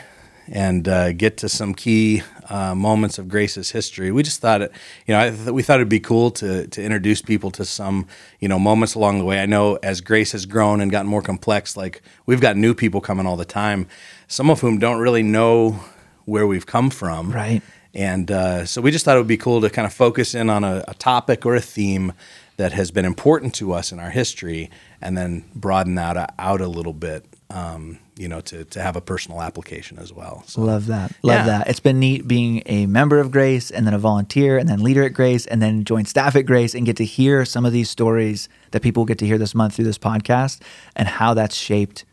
and 0.48 0.88
uh, 0.88 1.12
get 1.14 1.38
to 1.38 1.50
some 1.50 1.74
key 1.74 2.22
uh, 2.50 2.76
moments 2.76 3.18
of 3.18 3.28
Grace's 3.28 3.72
history. 3.72 4.12
We 4.12 4.22
just 4.22 4.40
thought 4.42 4.62
it, 4.62 4.72
you 5.08 5.14
know, 5.14 5.20
I 5.20 5.30
th- 5.32 5.50
we 5.50 5.64
thought 5.64 5.76
it'd 5.76 5.90
be 5.90 6.00
cool 6.00 6.30
to 6.32 6.68
to 6.68 6.84
introduce 6.84 7.22
people 7.22 7.52
to 7.52 7.66
some, 7.66 8.08
you 8.40 8.48
know, 8.48 8.60
moments 8.60 8.96
along 8.96 9.20
the 9.20 9.26
way. 9.26 9.40
I 9.40 9.46
know 9.46 9.78
as 9.82 10.02
Grace 10.02 10.34
has 10.34 10.46
grown 10.46 10.82
and 10.82 10.92
gotten 10.92 11.10
more 11.10 11.22
complex, 11.22 11.76
like 11.76 12.02
we've 12.26 12.42
got 12.42 12.58
new 12.58 12.74
people 12.74 13.02
coming 13.02 13.26
all 13.26 13.38
the 13.38 13.46
time, 13.46 13.88
some 14.28 14.50
of 14.50 14.62
whom 14.62 14.78
don't 14.78 15.00
really 15.00 15.24
know 15.24 15.80
where 16.26 16.46
we've 16.46 16.66
come 16.66 16.90
from. 16.90 17.32
Right. 17.32 17.62
And 17.96 18.30
uh, 18.30 18.66
so 18.66 18.82
we 18.82 18.92
just 18.92 19.06
thought 19.06 19.16
it 19.16 19.20
would 19.20 19.28
be 19.28 19.38
cool 19.38 19.62
to 19.62 19.70
kind 19.70 19.86
of 19.86 19.94
focus 19.94 20.36
in 20.36 20.50
on 20.50 20.64
a, 20.64 20.84
a 20.88 20.94
topic 20.96 21.46
or 21.46 21.56
a 21.56 21.62
theme 21.62 22.14
that 22.58 22.74
has 22.74 22.92
been 22.92 23.06
important 23.06 23.54
to 23.56 23.74
us 23.74 23.92
in 23.92 24.00
our 24.00 24.10
history, 24.12 24.70
and 25.02 25.18
then 25.18 25.44
broaden 25.56 25.96
that 25.96 26.34
out 26.40 26.62
a 26.62 26.68
little 26.68 26.94
bit, 26.94 27.26
um, 27.50 28.00
you 28.18 28.30
know, 28.30 28.40
to, 28.40 28.64
to 28.64 28.82
have 28.82 28.96
a 28.96 29.02
personal 29.02 29.42
application 29.42 30.00
as 30.00 30.14
well. 30.14 30.42
So 30.48 30.62
Love 30.62 30.86
that. 30.88 31.12
Love 31.22 31.36
Yeah. 31.40 31.46
that. 31.46 31.68
It's 31.68 31.82
been 31.82 32.00
neat 32.00 32.28
being 32.30 32.64
a 32.66 32.86
member 32.86 33.20
of 33.20 33.30
Grace 33.30 33.72
and 33.72 33.86
then 33.86 33.94
a 33.94 34.00
volunteer 34.00 34.58
and 34.58 34.70
then 34.70 34.82
leader 34.82 35.04
at 35.04 35.14
Grace 35.14 35.46
and 35.48 35.62
then 35.62 35.84
join 35.84 36.06
staff 36.06 36.34
at 36.38 36.46
Grace 36.46 36.74
and 36.74 36.86
get 36.86 36.96
to 36.98 37.06
hear 37.06 37.44
some 37.44 37.66
of 37.66 37.74
these 37.74 37.90
stories 37.90 38.48
that 38.72 38.82
people 38.82 39.04
get 39.04 39.18
to 39.20 39.26
hear 39.28 39.38
this 39.38 39.54
month 39.54 39.74
through 39.76 39.86
this 39.86 39.98
podcast 39.98 40.62
and 40.96 41.08
how 41.10 41.34
that's 41.34 41.56
shaped 41.56 42.06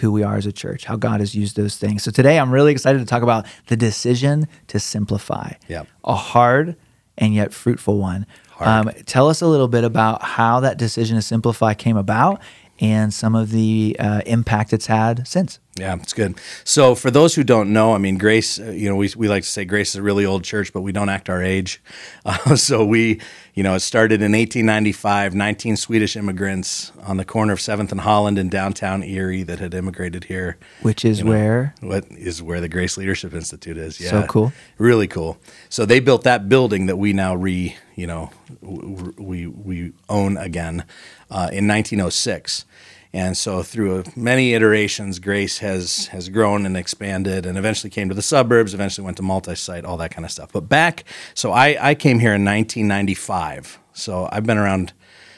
who 0.00 0.10
we 0.10 0.22
are 0.22 0.36
as 0.36 0.46
a 0.46 0.52
church, 0.52 0.84
how 0.84 0.96
God 0.96 1.20
has 1.20 1.34
used 1.34 1.56
those 1.56 1.76
things. 1.76 2.02
So 2.02 2.10
today 2.10 2.38
I'm 2.38 2.50
really 2.50 2.72
excited 2.72 2.98
to 2.98 3.04
talk 3.04 3.22
about 3.22 3.46
the 3.66 3.76
decision 3.76 4.48
to 4.68 4.80
simplify. 4.80 5.52
Yep. 5.68 5.86
A 6.04 6.14
hard 6.14 6.76
and 7.18 7.34
yet 7.34 7.52
fruitful 7.52 7.98
one. 7.98 8.26
Um, 8.58 8.90
tell 9.06 9.28
us 9.28 9.40
a 9.40 9.46
little 9.46 9.68
bit 9.68 9.84
about 9.84 10.22
how 10.22 10.60
that 10.60 10.76
decision 10.76 11.16
to 11.16 11.22
simplify 11.22 11.72
came 11.72 11.96
about 11.96 12.42
and 12.78 13.12
some 13.12 13.34
of 13.34 13.50
the 13.50 13.96
uh, 13.98 14.22
impact 14.26 14.72
it's 14.72 14.86
had 14.86 15.26
since. 15.26 15.58
Yeah, 15.78 15.94
it's 15.94 16.12
good. 16.12 16.38
So, 16.64 16.96
for 16.96 17.12
those 17.12 17.36
who 17.36 17.44
don't 17.44 17.72
know, 17.72 17.94
I 17.94 17.98
mean, 17.98 18.18
Grace, 18.18 18.58
uh, 18.58 18.70
you 18.70 18.88
know, 18.88 18.96
we, 18.96 19.08
we 19.16 19.28
like 19.28 19.44
to 19.44 19.48
say 19.48 19.64
Grace 19.64 19.90
is 19.90 19.96
a 19.96 20.02
really 20.02 20.26
old 20.26 20.42
church, 20.42 20.72
but 20.72 20.80
we 20.80 20.90
don't 20.90 21.08
act 21.08 21.28
our 21.28 21.42
age. 21.42 21.80
Uh, 22.22 22.54
so, 22.54 22.84
we, 22.84 23.18
you 23.54 23.62
know, 23.62 23.74
it 23.74 23.80
started 23.80 24.20
in 24.20 24.32
1895, 24.32 25.34
19 25.34 25.76
Swedish 25.76 26.16
immigrants 26.16 26.92
on 27.02 27.16
the 27.16 27.24
corner 27.24 27.54
of 27.54 27.58
7th 27.58 27.90
and 27.90 28.02
Holland 28.02 28.38
in 28.38 28.50
downtown 28.50 29.02
Erie 29.02 29.42
that 29.44 29.58
had 29.58 29.72
immigrated 29.72 30.24
here. 30.24 30.58
Which 30.82 31.02
is 31.02 31.20
You 31.20 31.24
know, 31.24 31.30
where 31.30 31.74
What 31.80 32.04
is 32.10 32.42
where 32.42 32.60
the 32.60 32.68
Grace 32.68 32.98
Leadership 32.98 33.32
Institute 33.32 33.78
is. 33.78 33.98
Yeah. 33.98 34.10
So 34.10 34.26
cool. 34.26 34.52
Really 34.76 35.08
cool. 35.08 35.38
So 35.70 35.86
they 35.86 35.98
built 35.98 36.24
that 36.24 36.48
building 36.48 36.86
that 36.86 36.96
we 36.96 37.14
now 37.14 37.34
re, 37.34 37.74
you 37.96 38.06
know, 38.06 38.30
we 38.60 39.46
we 39.46 39.92
own 40.10 40.36
again 40.36 40.84
uh, 41.30 41.48
in 41.50 41.66
1906. 41.66 42.66
And 43.12 43.36
so 43.36 43.62
through 43.62 44.04
many 44.14 44.54
iterations, 44.54 45.18
Grace 45.18 45.58
has 45.58 46.06
has 46.08 46.28
grown 46.28 46.64
and 46.64 46.76
expanded, 46.76 47.44
and 47.44 47.58
eventually 47.58 47.90
came 47.90 48.08
to 48.08 48.14
the 48.14 48.22
suburbs. 48.22 48.72
Eventually 48.72 49.04
went 49.04 49.16
to 49.16 49.22
multi-site, 49.22 49.84
all 49.84 49.96
that 49.96 50.12
kind 50.12 50.24
of 50.24 50.30
stuff. 50.30 50.52
But 50.52 50.68
back, 50.68 51.04
so 51.34 51.52
I 51.52 51.76
I 51.80 51.94
came 51.94 52.20
here 52.20 52.34
in 52.34 52.44
1995. 52.44 53.80
So 53.92 54.28
I've 54.30 54.46
been 54.46 54.58
around 54.58 54.92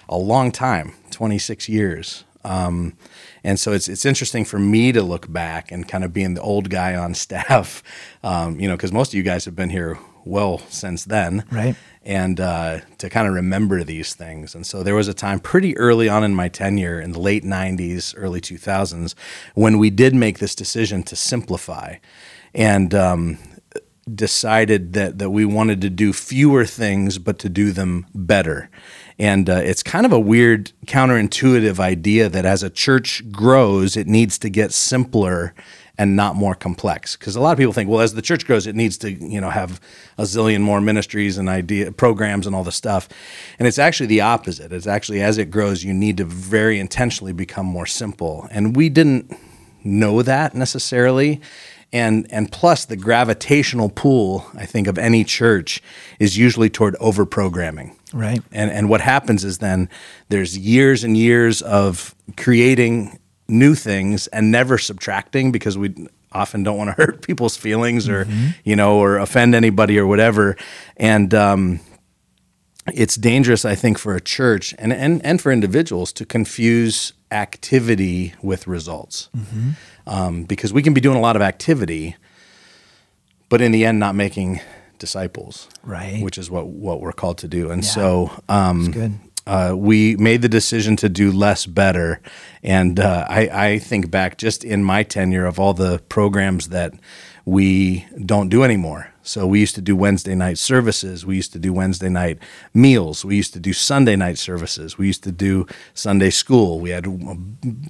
a 0.09 0.19
long 0.19 0.53
time, 0.53 0.93
26 1.11 1.69
years. 1.69 2.25
Um, 2.45 2.95
and 3.45 3.59
so 3.59 3.73
it's 3.73 3.89
it's 3.89 4.05
interesting 4.05 4.45
for 4.45 4.59
me 4.59 4.93
to 4.93 5.03
look 5.03 5.33
back 5.33 5.73
and 5.73 5.89
kind 5.89 6.05
of 6.05 6.13
being 6.13 6.35
the 6.35 6.43
old 6.43 6.69
guy 6.69 6.95
on 6.95 7.15
staff, 7.27 7.83
um, 8.23 8.61
you 8.61 8.69
know, 8.69 8.77
because 8.77 8.93
most 8.93 9.09
of 9.09 9.15
you 9.15 9.23
guys 9.23 9.45
have 9.47 9.57
been 9.57 9.71
here 9.71 9.99
well 10.25 10.59
since 10.69 11.05
then, 11.05 11.45
Right. 11.51 11.77
And 12.05 12.41
uh, 12.41 12.81
to 12.99 13.09
kind 13.09 13.29
of 13.29 13.35
remember 13.35 13.85
these 13.85 14.15
things. 14.15 14.57
And 14.57 14.67
so 14.67 14.83
there 14.83 14.97
was 14.97 15.07
a 15.07 15.15
time 15.15 15.39
pretty 15.39 15.77
early 15.77 16.09
on 16.09 16.25
in 16.25 16.35
my 16.35 16.49
tenure 16.49 17.01
in 17.01 17.13
the 17.13 17.21
late 17.21 17.45
'90s, 17.45 18.13
early 18.17 18.41
2000s, 18.41 19.15
when 19.55 19.79
we 19.79 19.89
did 19.89 20.13
make 20.13 20.41
this 20.41 20.57
decision 20.57 21.05
to 21.05 21.15
simplify, 21.15 21.97
and 22.55 22.93
um, 22.93 23.39
decided 24.13 24.95
that 24.95 25.19
that 25.19 25.31
we 25.31 25.45
wanted 25.45 25.81
to 25.81 25.89
do 25.89 26.13
fewer 26.13 26.67
things 26.67 27.19
but 27.19 27.39
to 27.39 27.49
do 27.49 27.71
them 27.71 28.05
better 28.13 28.69
and 29.17 29.49
uh, 29.49 29.61
it's 29.63 29.83
kind 29.83 30.05
of 30.05 30.11
a 30.11 30.19
weird 30.19 30.73
counterintuitive 30.87 31.79
idea 31.79 32.29
that 32.29 32.45
as 32.45 32.65
a 32.65 32.71
church 32.71 33.23
grows 33.31 33.97
it 33.97 34.09
needs 34.09 34.39
to 34.39 34.51
get 34.51 34.73
simpler 34.73 35.55
and 35.99 36.17
not 36.17 36.37
more 36.37 36.55
complex. 36.55 37.17
Because 37.17 37.37
a 37.37 37.41
lot 37.41 37.53
of 37.53 37.59
people 37.59 37.73
think 37.73 37.89
well 37.89 38.01
as 38.01 38.15
the 38.15 38.23
church 38.23 38.47
grows 38.47 38.67
it 38.67 38.75
needs 38.75 38.97
to 38.99 39.13
you 39.13 39.41
know 39.41 39.51
have 39.51 39.81
a 40.19 40.23
zillion 40.23 40.61
more 40.61 40.81
ministries 40.81 41.39
and 41.39 41.49
idea 41.49 41.93
programs 41.93 42.47
and 42.47 42.57
all 42.57 42.65
the 42.65 42.73
stuff. 42.73 43.09
And 43.59 43.69
it's 43.69 43.79
actually 43.79 44.07
the 44.07 44.23
opposite. 44.23 44.73
It's 44.73 44.87
actually 44.87 45.23
as 45.23 45.39
it 45.39 45.51
grows 45.51 45.85
you 45.85 45.95
need 45.95 46.17
to 46.19 46.25
very 46.25 46.79
intentionally 46.79 47.33
become 47.33 47.67
more 47.67 47.87
simple. 47.87 48.49
And 48.51 48.75
we 48.75 48.89
didn't 48.89 49.37
know 49.85 50.23
that 50.23 50.55
necessarily. 50.55 51.41
And 51.93 52.27
and 52.33 52.51
plus 52.51 52.87
the 52.87 52.97
gravitational 52.97 53.91
pull 53.91 54.47
I 54.55 54.65
think 54.65 54.87
of 54.87 54.97
any 54.99 55.25
church 55.25 55.83
is 56.19 56.39
usually 56.39 56.71
toward 56.71 56.97
over 56.97 57.27
programming. 57.27 57.97
Right. 58.15 58.43
And 58.51 58.71
and 58.71 58.89
what 58.89 59.03
happens 59.03 59.45
is 59.45 59.59
then 59.59 59.91
there's 60.31 60.57
years 60.57 61.05
and 61.05 61.17
years 61.17 61.61
of 61.61 62.15
creating 62.37 63.19
new 63.49 63.75
things 63.75 64.27
and 64.29 64.51
never 64.51 64.79
subtracting 64.79 65.53
because 65.53 65.77
we 65.77 65.95
often 66.33 66.63
don't 66.63 66.79
want 66.79 66.89
to 66.89 66.95
hurt 67.05 67.23
people's 67.23 67.57
feelings 67.57 68.09
or 68.09 68.27
you 68.65 68.75
know 68.77 68.99
or 68.99 69.19
offend 69.19 69.55
anybody 69.55 69.99
or 69.99 70.07
whatever 70.07 70.57
and 70.97 71.35
um, 71.35 71.81
it's 72.95 73.17
dangerous 73.17 73.65
I 73.65 73.75
think 73.75 73.99
for 73.99 74.15
a 74.15 74.21
church 74.21 74.75
and 74.79 74.93
and 74.93 75.25
and 75.25 75.41
for 75.41 75.53
individuals 75.53 76.13
to 76.15 76.25
confuse 76.25 77.13
activity 77.31 78.35
with 78.43 78.67
results 78.67 79.29
um, 80.07 80.45
because 80.45 80.73
we 80.73 80.83
can 80.83 80.95
be 80.95 81.01
doing 81.01 81.17
a 81.17 81.21
lot 81.21 81.37
of 81.37 81.43
activity, 81.43 82.17
but 83.49 83.61
in 83.61 83.73
the 83.73 83.85
end, 83.85 83.99
not 83.99 84.15
making 84.15 84.61
disciples, 84.99 85.69
Right. 85.83 86.23
Which 86.23 86.39
is 86.39 86.51
what 86.51 86.67
what 86.67 87.01
we're 87.01 87.13
called 87.13 87.39
to 87.39 87.49
do. 87.49 87.71
And 87.71 87.85
so, 87.85 88.31
um, 88.49 88.91
good. 88.91 89.13
Uh, 89.47 89.75
we 89.77 90.17
made 90.17 90.43
the 90.43 90.49
decision 90.49 90.97
to 90.97 91.09
do 91.09 91.33
less 91.33 91.67
better. 91.67 92.21
And 92.63 93.01
uh, 93.01 93.27
I, 93.29 93.69
I 93.69 93.79
think 93.79 94.11
back 94.11 94.39
just 94.39 94.65
in 94.65 94.85
my 94.85 95.03
tenure 95.03 95.47
of 95.47 95.59
all 95.59 95.75
the 95.75 96.01
programs 96.09 96.69
that 96.69 96.95
we 97.45 98.07
don't 98.25 98.49
do 98.49 98.63
anymore. 98.63 99.13
So 99.25 99.47
we 99.47 99.61
used 99.61 99.77
to 99.77 99.81
do 99.81 99.95
Wednesday 99.95 100.35
night 100.35 100.59
services. 100.59 101.25
We 101.25 101.37
used 101.37 101.53
to 101.53 101.59
do 101.59 101.73
Wednesday 101.73 102.09
night 102.09 102.39
meals. 102.75 103.25
We 103.25 103.37
used 103.37 103.53
to 103.53 103.61
do 103.61 103.73
Sunday 103.73 104.17
night 104.17 104.37
services. 104.37 104.99
We 104.99 105.07
used 105.07 105.23
to 105.25 105.33
do 105.33 105.67
Sunday 105.95 106.31
school. 106.31 106.81
We 106.81 106.91
had 106.91 107.07
a 107.07 107.35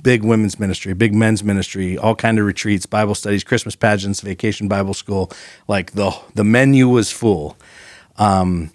big 0.03 0.25
women's 0.25 0.61
ministry, 0.61 0.93
big 0.93 1.15
men's 1.15 1.43
ministry, 1.43 1.97
all 1.97 2.15
kind 2.15 2.39
of 2.39 2.45
retreats, 2.45 2.85
Bible 2.85 3.15
studies, 3.15 3.45
Christmas 3.45 3.75
pageants, 3.75 4.21
vacation 4.21 4.69
Bible 4.69 4.95
school. 4.95 5.31
Like 5.69 5.93
the 5.93 6.15
the 6.35 6.45
menu 6.45 6.89
was 6.89 7.11
full. 7.11 7.57
Um, 8.19 8.71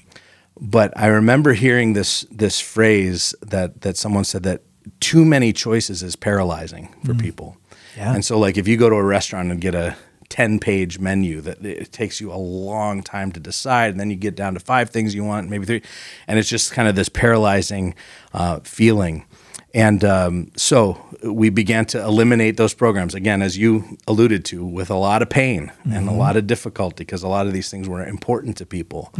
but 0.59 0.93
I 0.95 1.07
remember 1.07 1.53
hearing 1.53 1.93
this 1.93 2.21
this 2.31 2.59
phrase 2.59 3.35
that 3.41 3.81
that 3.81 3.97
someone 3.97 4.23
said 4.23 4.43
that 4.43 4.61
too 4.99 5.25
many 5.25 5.53
choices 5.53 6.03
is 6.03 6.15
paralyzing 6.15 6.95
for 7.05 7.13
people. 7.13 7.57
Yeah. 7.95 8.13
And 8.13 8.23
so 8.23 8.39
like 8.39 8.57
if 8.57 8.67
you 8.67 8.77
go 8.77 8.89
to 8.89 8.95
a 8.95 9.03
restaurant 9.03 9.51
and 9.51 9.59
get 9.59 9.75
a 9.75 9.97
10 10.29 10.59
page 10.59 10.99
menu 10.99 11.39
that 11.41 11.65
it 11.65 11.91
takes 11.91 12.19
you 12.19 12.31
a 12.31 12.35
long 12.35 13.01
time 13.01 13.31
to 13.31 13.39
decide 13.39 13.91
and 13.91 13.99
then 13.99 14.09
you 14.09 14.15
get 14.15 14.35
down 14.35 14.53
to 14.53 14.59
five 14.59 14.89
things 14.89 15.15
you 15.15 15.23
want 15.23 15.49
maybe 15.49 15.65
three 15.65 15.81
and 16.27 16.37
it's 16.37 16.49
just 16.49 16.73
kind 16.73 16.89
of 16.89 16.95
this 16.95 17.07
paralyzing 17.07 17.95
uh, 18.33 18.59
feeling 18.63 19.25
and 19.77 20.03
um, 20.03 20.51
so 20.55 20.97
we 21.23 21.51
began 21.51 21.85
to 21.85 22.03
eliminate 22.03 22.57
those 22.57 22.73
programs 22.73 23.13
again 23.13 23.43
as 23.43 23.59
you 23.59 23.83
alluded 24.07 24.43
to 24.45 24.65
with 24.65 24.89
a 24.89 24.95
lot 24.95 25.21
of 25.21 25.29
pain 25.29 25.71
and 25.87 26.09
a 26.09 26.11
lot 26.11 26.35
of 26.35 26.47
difficulty 26.47 27.03
because 27.03 27.21
a 27.21 27.27
lot 27.27 27.45
of 27.45 27.53
these 27.53 27.69
things 27.69 27.87
were 27.87 28.03
important 28.03 28.57
to 28.57 28.65
people. 28.65 29.13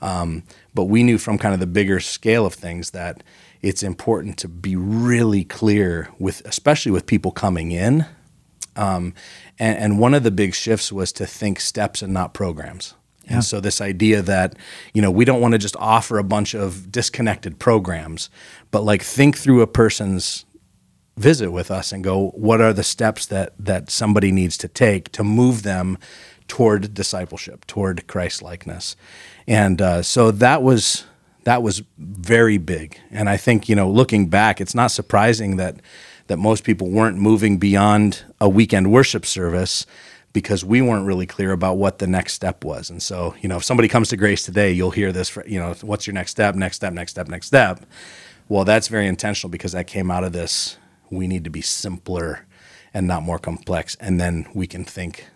Um, 0.00 0.44
but 0.74 0.84
we 0.84 1.02
knew 1.02 1.18
from 1.18 1.36
kind 1.36 1.52
of 1.52 1.60
the 1.60 1.66
bigger 1.66 2.00
scale 2.00 2.46
of 2.46 2.54
things 2.54 2.92
that 2.92 3.22
it's 3.60 3.82
important 3.82 4.38
to 4.38 4.48
be 4.48 4.76
really 4.76 5.44
clear 5.44 6.08
with 6.18 6.40
especially 6.46 6.90
with 6.92 7.04
people 7.04 7.30
coming 7.30 7.70
in. 7.72 8.06
Um, 8.76 9.12
and, 9.58 9.76
and 9.76 9.98
one 9.98 10.14
of 10.14 10.22
the 10.22 10.30
big 10.30 10.54
shifts 10.54 10.90
was 10.90 11.12
to 11.12 11.26
think 11.26 11.60
steps 11.60 12.00
and 12.00 12.14
not 12.14 12.32
programs. 12.32 12.94
Yeah. 13.28 13.34
And 13.34 13.44
so 13.44 13.60
this 13.60 13.80
idea 13.80 14.22
that, 14.22 14.56
you 14.94 15.02
know, 15.02 15.10
we 15.10 15.24
don't 15.24 15.40
want 15.40 15.52
to 15.52 15.58
just 15.58 15.76
offer 15.76 16.18
a 16.18 16.24
bunch 16.24 16.54
of 16.54 16.90
disconnected 16.90 17.58
programs, 17.58 18.30
but 18.70 18.82
like 18.82 19.02
think 19.02 19.36
through 19.36 19.60
a 19.60 19.66
person's 19.66 20.44
visit 21.18 21.50
with 21.50 21.70
us 21.70 21.92
and 21.92 22.02
go, 22.02 22.28
what 22.30 22.60
are 22.60 22.72
the 22.72 22.82
steps 22.82 23.26
that 23.26 23.52
that 23.58 23.90
somebody 23.90 24.32
needs 24.32 24.56
to 24.58 24.68
take 24.68 25.10
to 25.12 25.24
move 25.24 25.62
them 25.62 25.98
toward 26.46 26.94
discipleship, 26.94 27.66
toward 27.66 28.06
Christ 28.06 28.40
likeness, 28.42 28.96
and 29.46 29.82
uh, 29.82 30.02
so 30.02 30.30
that 30.30 30.62
was 30.62 31.04
that 31.44 31.62
was 31.62 31.82
very 31.98 32.58
big. 32.58 32.98
And 33.10 33.28
I 33.28 33.36
think 33.36 33.68
you 33.68 33.76
know, 33.76 33.90
looking 33.90 34.28
back, 34.28 34.60
it's 34.60 34.74
not 34.74 34.90
surprising 34.90 35.56
that 35.56 35.80
that 36.28 36.38
most 36.38 36.64
people 36.64 36.88
weren't 36.88 37.18
moving 37.18 37.58
beyond 37.58 38.24
a 38.40 38.48
weekend 38.48 38.92
worship 38.92 39.26
service 39.26 39.86
because 40.32 40.64
we 40.64 40.82
weren't 40.82 41.06
really 41.06 41.26
clear 41.26 41.52
about 41.52 41.78
what 41.78 41.98
the 41.98 42.06
next 42.06 42.34
step 42.34 42.64
was. 42.64 42.90
And 42.90 43.02
so, 43.02 43.34
you 43.40 43.48
know, 43.48 43.56
if 43.56 43.64
somebody 43.64 43.88
comes 43.88 44.08
to 44.10 44.16
Grace 44.16 44.42
today, 44.42 44.70
you'll 44.72 44.90
hear 44.90 45.10
this, 45.10 45.36
you 45.46 45.58
know, 45.58 45.74
what's 45.82 46.06
your 46.06 46.14
next 46.14 46.32
step, 46.32 46.54
next 46.54 46.76
step, 46.76 46.92
next 46.92 47.12
step, 47.12 47.28
next 47.28 47.46
step. 47.46 47.84
Well, 48.48 48.64
that's 48.64 48.88
very 48.88 49.06
intentional 49.06 49.50
because 49.50 49.72
that 49.72 49.86
came 49.86 50.10
out 50.10 50.24
of 50.24 50.32
this. 50.32 50.76
We 51.10 51.26
need 51.26 51.44
to 51.44 51.50
be 51.50 51.62
simpler 51.62 52.46
and 52.92 53.06
not 53.06 53.22
more 53.22 53.38
complex. 53.38 53.96
And 53.96 54.20
then 54.20 54.46
we 54.54 54.66
can 54.66 54.84
think, 54.84 55.26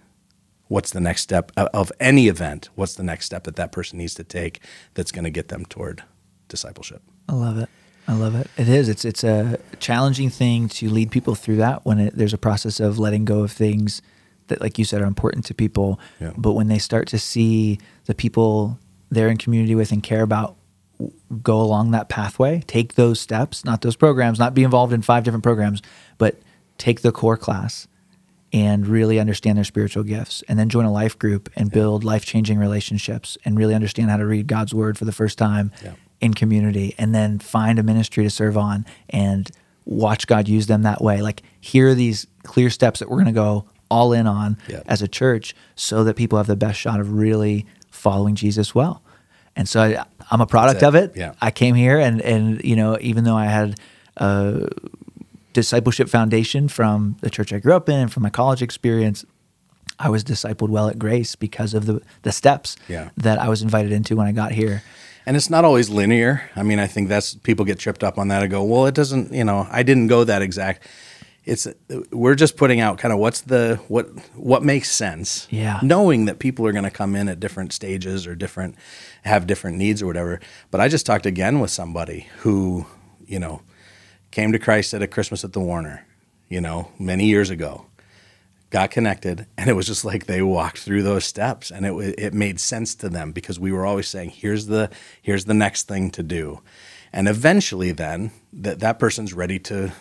what's 0.68 0.90
the 0.90 1.00
next 1.00 1.22
step 1.22 1.52
of- 1.56 1.68
of 1.72 1.92
any 2.00 2.28
event? 2.28 2.68
What's 2.74 2.94
the 2.94 3.02
next 3.02 3.26
step 3.26 3.44
that 3.44 3.56
that 3.56 3.72
person 3.72 3.98
needs 3.98 4.14
to 4.14 4.24
take 4.24 4.60
that's 4.94 5.12
going 5.12 5.24
to 5.24 5.30
get 5.30 5.48
them 5.48 5.64
toward 5.64 6.02
discipleship? 6.48 7.02
I 7.28 7.34
love 7.34 7.58
it. 7.58 7.68
I 8.08 8.14
love 8.14 8.34
it. 8.34 8.48
It 8.56 8.68
is. 8.68 8.88
It's 8.88 9.04
it's 9.04 9.22
a 9.22 9.60
challenging 9.78 10.28
thing 10.28 10.68
to 10.70 10.90
lead 10.90 11.10
people 11.10 11.34
through 11.34 11.56
that 11.56 11.84
when 11.86 12.00
it, 12.00 12.16
there's 12.16 12.32
a 12.34 12.38
process 12.38 12.80
of 12.80 12.98
letting 12.98 13.24
go 13.24 13.40
of 13.44 13.52
things 13.52 14.02
that, 14.48 14.60
like 14.60 14.78
you 14.78 14.84
said, 14.84 15.00
are 15.00 15.06
important 15.06 15.44
to 15.46 15.54
people. 15.54 15.98
Yeah. 16.20 16.32
But 16.36 16.52
when 16.52 16.68
they 16.68 16.78
start 16.78 17.08
to 17.08 17.18
see 17.18 17.78
the 18.06 18.14
people 18.14 18.78
they're 19.10 19.28
in 19.28 19.36
community 19.36 19.74
with 19.74 19.92
and 19.92 20.02
care 20.02 20.22
about 20.22 20.56
go 21.42 21.60
along 21.60 21.90
that 21.90 22.08
pathway, 22.08 22.62
take 22.66 22.94
those 22.94 23.20
steps, 23.20 23.64
not 23.64 23.82
those 23.82 23.96
programs, 23.96 24.38
not 24.38 24.54
be 24.54 24.62
involved 24.62 24.92
in 24.92 25.02
five 25.02 25.24
different 25.24 25.42
programs, 25.42 25.82
but 26.18 26.40
take 26.78 27.02
the 27.02 27.12
core 27.12 27.36
class 27.36 27.86
and 28.52 28.86
really 28.86 29.18
understand 29.18 29.56
their 29.56 29.64
spiritual 29.64 30.02
gifts 30.04 30.42
and 30.48 30.58
then 30.58 30.68
join 30.68 30.84
a 30.84 30.92
life 30.92 31.18
group 31.18 31.48
and 31.56 31.70
build 31.70 32.04
life-changing 32.04 32.58
relationships 32.58 33.36
and 33.44 33.58
really 33.58 33.74
understand 33.74 34.10
how 34.10 34.16
to 34.16 34.26
read 34.26 34.46
God's 34.46 34.74
word 34.74 34.96
for 34.98 35.04
the 35.04 35.12
first 35.12 35.38
time 35.38 35.72
Yeah. 35.82 35.92
in 36.20 36.34
community 36.34 36.94
and 36.98 37.14
then 37.14 37.38
find 37.38 37.78
a 37.78 37.82
ministry 37.82 38.24
to 38.24 38.30
serve 38.30 38.56
on 38.58 38.84
and 39.10 39.50
watch 39.84 40.26
God 40.26 40.48
use 40.48 40.66
them 40.66 40.82
that 40.82 41.02
way. 41.02 41.20
Like 41.22 41.42
here 41.60 41.88
are 41.88 41.94
these 41.94 42.26
clear 42.44 42.70
steps 42.70 43.00
that 43.00 43.08
we're 43.10 43.16
going 43.16 43.26
to 43.26 43.32
go 43.32 43.64
all 43.96 44.12
in 44.18 44.26
on 44.26 44.56
Yeah. 44.68 44.82
as 44.94 45.02
a 45.02 45.08
church 45.20 45.54
so 45.76 46.04
that 46.04 46.14
people 46.16 46.36
have 46.38 46.46
the 46.48 46.56
best 46.66 46.78
shot 46.84 46.98
of 47.00 47.06
really 47.24 47.66
following 47.90 48.34
Jesus 48.34 48.74
well. 48.74 48.94
And 49.56 49.68
so 49.68 49.78
I, 49.82 50.04
I'm 50.30 50.40
a 50.40 50.46
product 50.46 50.80
That's 50.80 50.88
of 50.88 50.94
it. 51.02 51.10
it. 51.14 51.20
Yeah. 51.22 51.32
I 51.48 51.50
came 51.50 51.74
here 51.84 51.98
and 52.06 52.20
and 52.22 52.42
you 52.70 52.76
know 52.80 52.96
even 53.00 53.24
though 53.24 53.36
I 53.36 53.48
had 53.58 53.68
a 54.16 54.68
discipleship 55.52 56.08
foundation 56.08 56.68
from 56.68 57.16
the 57.20 57.30
church 57.30 57.52
I 57.52 57.58
grew 57.58 57.74
up 57.74 57.88
in 57.88 57.96
and 57.96 58.12
from 58.12 58.22
my 58.22 58.30
college 58.30 58.62
experience, 58.62 59.24
I 59.98 60.08
was 60.08 60.24
discipled 60.24 60.70
well 60.70 60.88
at 60.88 60.98
Grace 60.98 61.36
because 61.36 61.74
of 61.74 61.84
the 61.86 62.00
the 62.22 62.32
steps 62.32 62.76
Yeah. 62.88 63.10
that 63.16 63.38
I 63.38 63.48
was 63.48 63.62
invited 63.62 63.92
into 63.92 64.16
when 64.16 64.26
I 64.26 64.32
got 64.32 64.52
here. 64.52 64.82
And 65.26 65.36
it's 65.36 65.50
not 65.50 65.64
always 65.64 65.88
linear. 65.88 66.50
I 66.56 66.62
mean, 66.64 66.80
I 66.80 66.88
think 66.88 67.08
that's 67.08 67.34
people 67.34 67.64
get 67.64 67.78
tripped 67.78 68.02
up 68.02 68.18
on 68.18 68.28
that 68.28 68.42
and 68.42 68.50
go, 68.50 68.64
well, 68.64 68.86
it 68.86 68.94
doesn't, 68.94 69.32
you 69.32 69.44
know, 69.44 69.68
I 69.70 69.82
didn't 69.84 70.08
go 70.08 70.24
that 70.24 70.42
exact. 70.42 70.82
It's 71.44 71.66
we're 72.12 72.36
just 72.36 72.56
putting 72.56 72.78
out 72.78 72.98
kind 72.98 73.12
of 73.12 73.18
what's 73.18 73.40
the 73.40 73.80
what 73.88 74.06
what 74.36 74.62
makes 74.62 74.90
sense. 74.90 75.48
Yeah. 75.50 75.80
Knowing 75.82 76.26
that 76.26 76.38
people 76.38 76.66
are 76.66 76.72
going 76.72 76.84
to 76.84 76.90
come 76.90 77.16
in 77.16 77.28
at 77.28 77.40
different 77.40 77.72
stages 77.72 78.26
or 78.26 78.34
different 78.36 78.76
have 79.24 79.46
different 79.46 79.76
needs 79.76 80.02
or 80.02 80.06
whatever. 80.06 80.40
But 80.70 80.80
I 80.80 80.88
just 80.88 81.04
talked 81.04 81.26
again 81.26 81.58
with 81.58 81.70
somebody 81.70 82.28
who, 82.38 82.86
you 83.26 83.40
know, 83.40 83.62
came 84.30 84.52
to 84.52 84.58
Christ 84.58 84.94
at 84.94 85.02
a 85.02 85.08
Christmas 85.08 85.44
at 85.44 85.52
the 85.52 85.60
Warner, 85.60 86.06
you 86.48 86.60
know, 86.60 86.92
many 86.98 87.26
years 87.26 87.50
ago 87.50 87.86
got 88.70 88.90
connected 88.90 89.46
and 89.58 89.68
it 89.68 89.74
was 89.74 89.86
just 89.86 90.04
like 90.04 90.26
they 90.26 90.42
walked 90.42 90.78
through 90.78 91.02
those 91.02 91.24
steps 91.24 91.70
and 91.70 91.86
it 91.86 91.92
it 92.18 92.34
made 92.34 92.58
sense 92.58 92.94
to 92.94 93.08
them 93.08 93.30
because 93.30 93.60
we 93.60 93.70
were 93.70 93.84
always 93.84 94.08
saying 94.08 94.30
here's 94.30 94.66
the 94.66 94.90
here's 95.20 95.44
the 95.44 95.54
next 95.54 95.86
thing 95.86 96.10
to 96.10 96.22
do 96.22 96.60
and 97.12 97.28
eventually 97.28 97.92
then 97.92 98.32
that 98.52 98.80
that 98.80 98.98
person's 98.98 99.34
ready 99.34 99.58
to 99.58 99.92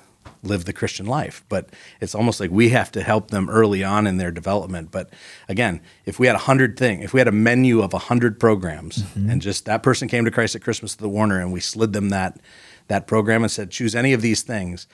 live 0.43 0.65
the 0.65 0.73
Christian 0.73 1.05
life. 1.05 1.43
But 1.49 1.69
it's 1.99 2.15
almost 2.15 2.39
like 2.39 2.51
we 2.51 2.69
have 2.69 2.91
to 2.93 3.03
help 3.03 3.31
them 3.31 3.49
early 3.49 3.83
on 3.83 4.07
in 4.07 4.17
their 4.17 4.31
development. 4.31 4.91
But 4.91 5.09
again, 5.47 5.81
if 6.05 6.19
we 6.19 6.27
had 6.27 6.35
a 6.35 6.39
hundred 6.39 6.77
thing, 6.77 7.01
if 7.01 7.13
we 7.13 7.19
had 7.19 7.27
a 7.27 7.31
menu 7.31 7.81
of 7.81 7.93
a 7.93 7.99
hundred 7.99 8.39
programs, 8.39 9.03
and 9.15 9.41
just 9.41 9.65
that 9.65 9.83
person 9.83 10.07
came 10.07 10.25
to 10.25 10.31
Christ 10.31 10.55
at 10.55 10.63
Christmas 10.63 10.95
to 10.95 11.01
the 11.01 11.09
Warner, 11.09 11.39
and 11.39 11.51
we 11.51 11.59
slid 11.59 11.93
them 11.93 12.09
that 12.09 12.39
that 12.87 13.07
program 13.07 13.43
and 13.43 13.51
said, 13.51 13.71
choose 13.71 13.95
any 13.95 14.11
of 14.11 14.21
these 14.21 14.41
things, 14.41 14.87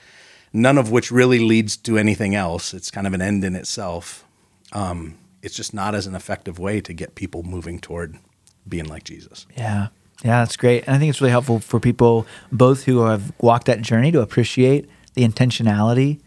none 0.52 0.78
of 0.78 0.90
which 0.90 1.10
really 1.10 1.40
leads 1.40 1.76
to 1.76 1.98
anything 1.98 2.34
else. 2.34 2.72
It's 2.72 2.90
kind 2.90 3.06
of 3.06 3.12
an 3.12 3.20
end 3.20 3.44
in 3.44 3.56
itself. 3.56 4.24
Um, 4.72 5.18
it's 5.42 5.56
just 5.56 5.74
not 5.74 5.94
as 5.94 6.06
an 6.06 6.14
effective 6.14 6.58
way 6.58 6.80
to 6.80 6.92
get 6.92 7.14
people 7.14 7.42
moving 7.42 7.80
toward 7.80 8.18
being 8.68 8.86
like 8.86 9.04
Jesus. 9.04 9.46
Yeah. 9.56 9.88
Yeah, 10.24 10.40
that's 10.40 10.56
great. 10.56 10.84
And 10.86 10.96
I 10.96 10.98
think 10.98 11.10
it's 11.10 11.20
really 11.20 11.30
helpful 11.30 11.60
for 11.60 11.78
people 11.78 12.26
both 12.50 12.84
who 12.84 13.04
have 13.04 13.32
walked 13.40 13.66
that 13.66 13.82
journey 13.82 14.10
to 14.12 14.20
appreciate 14.20 14.88
the 15.18 15.26
intentionality 15.28 16.20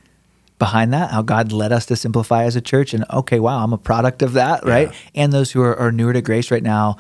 behind 0.60 0.94
that, 0.94 1.12
how 1.12 1.22
God 1.22 1.52
led 1.52 1.72
us 1.72 1.86
to 1.88 1.96
simplify 1.96 2.44
as 2.44 2.56
a 2.56 2.62
church. 2.62 2.94
And 2.94 3.04
okay, 3.12 3.40
wow, 3.40 3.64
I'm 3.64 3.74
a 3.74 3.78
product 3.78 4.22
of 4.22 4.34
that, 4.34 4.64
right? 4.66 4.90
Yeah. 4.90 5.24
And 5.24 5.34
those 5.34 5.52
who 5.52 5.62
are, 5.62 5.76
are 5.78 5.92
newer 5.92 6.14
to 6.14 6.22
grace 6.22 6.52
right 6.52 6.62
now, 6.64 6.98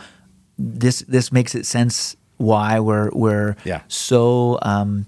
this 0.57 0.99
this 1.07 1.31
makes 1.31 1.53
it 1.55 1.65
sense 1.65 2.15
why 2.37 2.79
we're 2.79 3.09
we're 3.11 3.55
Yeah. 3.65 3.81
so 3.87 4.57
um, 4.63 5.05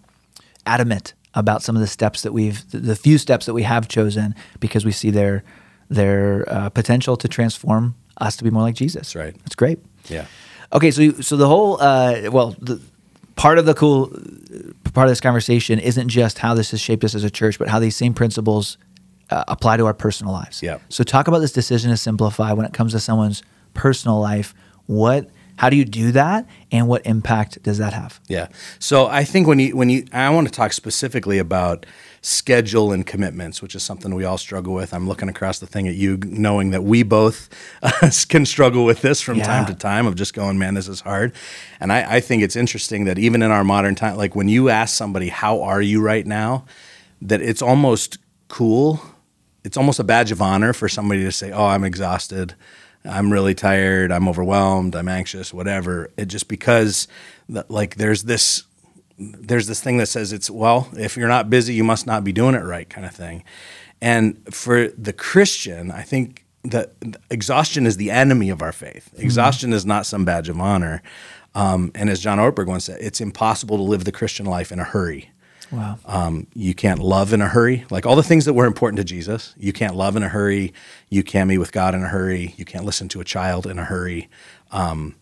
adamant 0.66 1.14
about 1.34 1.64
some 1.64 1.76
of 1.76 1.82
the 1.82 1.88
steps 1.88 2.22
that 2.22 2.32
we've 2.34 2.70
the- 2.72 2.96
few 2.96 3.18
steps 3.18 3.46
that 3.48 3.54
we 3.54 3.64
have 3.64 3.88
chosen 3.88 4.36
because 4.60 4.86
we 4.86 4.92
see 4.92 5.10
their 5.12 5.44
their 5.90 6.46
uh, 6.52 6.70
potential 6.70 7.16
to 7.18 7.28
transform 7.28 7.96
us 8.18 8.36
to 8.38 8.44
be 8.44 8.50
more 8.52 8.62
like 8.64 8.76
Jesus. 8.76 9.16
Right. 9.16 9.36
That's 9.40 9.56
great. 9.56 9.80
Yeah. 10.10 10.26
Okay, 10.72 10.92
so 10.92 11.12
so 11.22 11.38
the 11.38 11.48
whole 11.48 11.82
uh, 11.82 12.30
well, 12.32 12.56
the 12.60 12.80
part 13.36 13.58
of 13.58 13.66
the 13.66 13.74
cool 13.74 14.08
part 14.94 15.08
of 15.08 15.12
this 15.12 15.22
conversation 15.22 15.80
isn't 15.80 16.10
just 16.10 16.40
how 16.40 16.54
this 16.54 16.72
has 16.72 16.80
shaped 16.80 17.04
us 17.04 17.16
as 17.16 17.24
a 17.24 17.30
church, 17.30 17.58
but 17.58 17.68
how 17.68 17.80
these 17.80 17.96
same 17.96 18.14
principles 18.14 18.78
uh, 19.30 19.44
apply 19.48 19.78
to 19.78 19.86
our 19.86 19.94
personal 19.94 20.34
lives. 20.34 20.62
Yeah. 20.62 20.78
So 20.90 21.04
talk 21.04 21.28
about 21.28 21.40
this 21.40 21.52
decision 21.52 21.90
to 21.92 21.98
simplify 21.98 22.54
when 22.54 22.66
it 22.66 22.74
comes 22.74 22.92
to 22.94 23.00
someone's 23.00 23.42
personal 23.74 24.20
life. 24.20 24.54
What, 24.86 25.30
how 25.58 25.70
do 25.70 25.76
you 25.76 25.86
do 25.86 26.12
that, 26.12 26.48
and 26.72 26.88
what 26.88 27.06
impact 27.06 27.64
does 27.64 27.78
that 27.78 27.94
have? 27.94 28.20
Yeah. 28.28 28.48
So 28.80 29.08
I 29.08 29.24
think 29.24 29.48
when 29.48 29.60
you 29.60 29.76
when 29.76 29.90
you 29.90 30.06
I 30.12 30.30
want 30.30 30.48
to 30.48 30.54
talk 30.54 30.74
specifically 30.74 31.40
about 31.40 31.86
schedule 32.26 32.94
and 32.94 33.06
commitments, 33.06 33.62
which 33.62 33.76
is 33.76 33.84
something 33.84 34.16
we 34.16 34.24
all 34.24 34.38
struggle 34.38 34.74
with. 34.74 34.94
I'm 34.94 35.08
looking 35.10 35.28
across 35.28 35.60
the 35.60 35.68
thing 35.68 35.90
at 35.90 35.96
you, 35.96 36.18
knowing 36.24 36.70
that 36.72 36.82
we 36.84 37.04
both 37.04 37.50
uh, 37.84 38.10
can 38.30 38.46
struggle 38.46 38.86
with 38.86 39.02
this 39.02 39.20
from 39.22 39.38
Yeah. 39.40 39.46
time 39.46 39.66
to 39.66 39.74
time 39.76 40.08
of 40.08 40.16
just 40.16 40.34
going, 40.34 40.58
man, 40.58 40.74
this 40.74 40.88
is 40.88 41.02
hard. 41.02 41.34
And 41.82 41.92
I, 41.92 42.16
I 42.16 42.20
think 42.22 42.42
it's 42.42 42.56
interesting 42.56 43.04
that 43.06 43.20
even 43.20 43.42
in 43.42 43.52
our 43.52 43.66
modern 43.66 43.94
time, 43.96 44.16
like 44.16 44.36
when 44.38 44.48
you 44.48 44.70
ask 44.70 44.96
somebody, 44.96 45.28
how 45.28 45.62
are 45.64 45.82
you 45.82 46.02
right 46.02 46.26
now, 46.26 46.64
that 47.22 47.42
it's 47.42 47.62
almost 47.62 48.18
cool. 48.48 49.02
It's 49.66 49.76
almost 49.76 50.00
a 50.00 50.04
badge 50.06 50.32
of 50.32 50.42
honor 50.42 50.72
for 50.72 50.88
somebody 50.88 51.24
to 51.26 51.32
say, 51.32 51.52
oh, 51.52 51.66
I'm 51.66 51.84
exhausted. 51.84 52.56
I'm 53.04 53.34
really 53.34 53.54
tired. 53.54 54.14
I'm 54.14 54.30
overwhelmed. 54.30 54.96
I'm 54.96 55.10
anxious, 55.10 55.54
whatever. 55.54 56.10
It 56.16 56.28
just 56.28 56.48
because, 56.48 57.10
like, 57.68 57.96
there's 57.96 58.24
this 58.24 58.64
there's 59.18 59.68
this 59.68 59.82
thing 59.82 59.98
that 59.98 60.08
says 60.08 60.34
it's 60.34 60.50
well 60.50 60.88
if 60.98 61.16
you're 61.16 61.28
not 61.28 61.50
busy 61.50 61.74
you 61.74 61.84
must 61.84 62.08
not 62.08 62.24
be 62.24 62.32
doing 62.32 62.56
it 62.56 62.60
right 62.64 62.90
kind 62.90 63.06
of 63.06 63.14
thing 63.14 63.44
and 64.02 64.42
for 64.54 64.88
the 64.90 65.14
christian 65.14 65.92
i 65.92 66.02
think 66.02 66.46
that 66.64 66.94
exhaustion 67.30 67.86
is 67.86 67.98
the 67.98 68.10
enemy 68.10 68.50
of 68.50 68.62
our 68.62 68.72
faith 68.72 69.12
exhaustion 69.18 69.72
is 69.74 69.86
not 69.86 70.06
some 70.06 70.26
badge 70.26 70.50
of 70.50 70.60
honor 70.60 71.02
um, 71.56 71.92
and 71.94 72.10
as 72.10 72.20
john 72.20 72.40
ortberg 72.40 72.66
once 72.68 72.86
said 72.86 72.98
it's 73.02 73.22
impossible 73.22 73.78
to 73.78 73.84
live 73.84 74.04
the 74.06 74.12
christian 74.12 74.46
life 74.46 74.72
in 74.72 74.80
a 74.80 74.84
hurry 74.86 75.30
Wow. 75.72 75.98
um, 76.06 76.46
you 76.54 76.76
can't 76.76 77.00
love 77.00 77.34
in 77.34 77.42
a 77.42 77.48
hurry. 77.48 77.84
Like 77.90 78.06
all 78.06 78.16
the 78.16 78.22
things 78.22 78.46
that 78.46 78.54
were 78.54 78.68
important 78.68 78.98
to 78.98 79.04
Jesus, 79.04 79.56
you 79.58 79.74
can't 79.74 79.96
love 79.96 80.16
in 80.16 80.22
a 80.22 80.30
hurry. 80.30 80.72
You 81.10 81.24
can't 81.24 81.50
be 81.50 81.58
with 81.58 81.72
God 81.72 81.96
in 81.96 82.04
a 82.04 82.10
hurry. 82.10 82.54
You 82.58 82.66
can't 82.66 82.86
listen 82.86 83.10
to 83.10 83.22
a 83.22 83.24
child 83.24 83.66
in 83.66 83.80
a 83.80 83.86
hurry. 83.86 84.30
Um, 84.72 85.16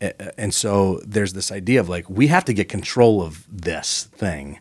and 0.00 0.54
so 0.54 1.00
there's 1.04 1.32
this 1.32 1.50
idea 1.50 1.80
of 1.80 1.88
like 1.88 2.08
we 2.08 2.28
have 2.28 2.44
to 2.44 2.52
get 2.52 2.68
control 2.68 3.22
of 3.22 3.44
this 3.50 4.04
thing 4.04 4.60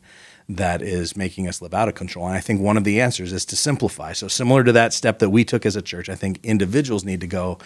that 0.49 0.81
is 0.81 1.15
making 1.17 1.47
us 1.47 1.61
live 1.61 1.73
out 1.73 1.89
of 1.89 1.95
control. 1.95 2.25
And 2.25 2.35
I 2.35 2.39
think 2.39 2.61
one 2.61 2.77
of 2.77 2.85
the 2.85 3.01
answers 3.01 3.33
is 3.33 3.45
to 3.45 3.55
simplify. 3.55 4.13
So 4.13 4.27
similar 4.27 4.63
to 4.63 4.71
that 4.71 4.93
step 4.93 5.19
that 5.19 5.29
we 5.29 5.43
took 5.43 5.65
as 5.65 5.75
a 5.75 5.81
church, 5.81 6.07
I 6.07 6.15
think 6.15 6.39
individuals 6.43 7.03
need 7.03 7.21
to 7.21 7.27
go, 7.27 7.59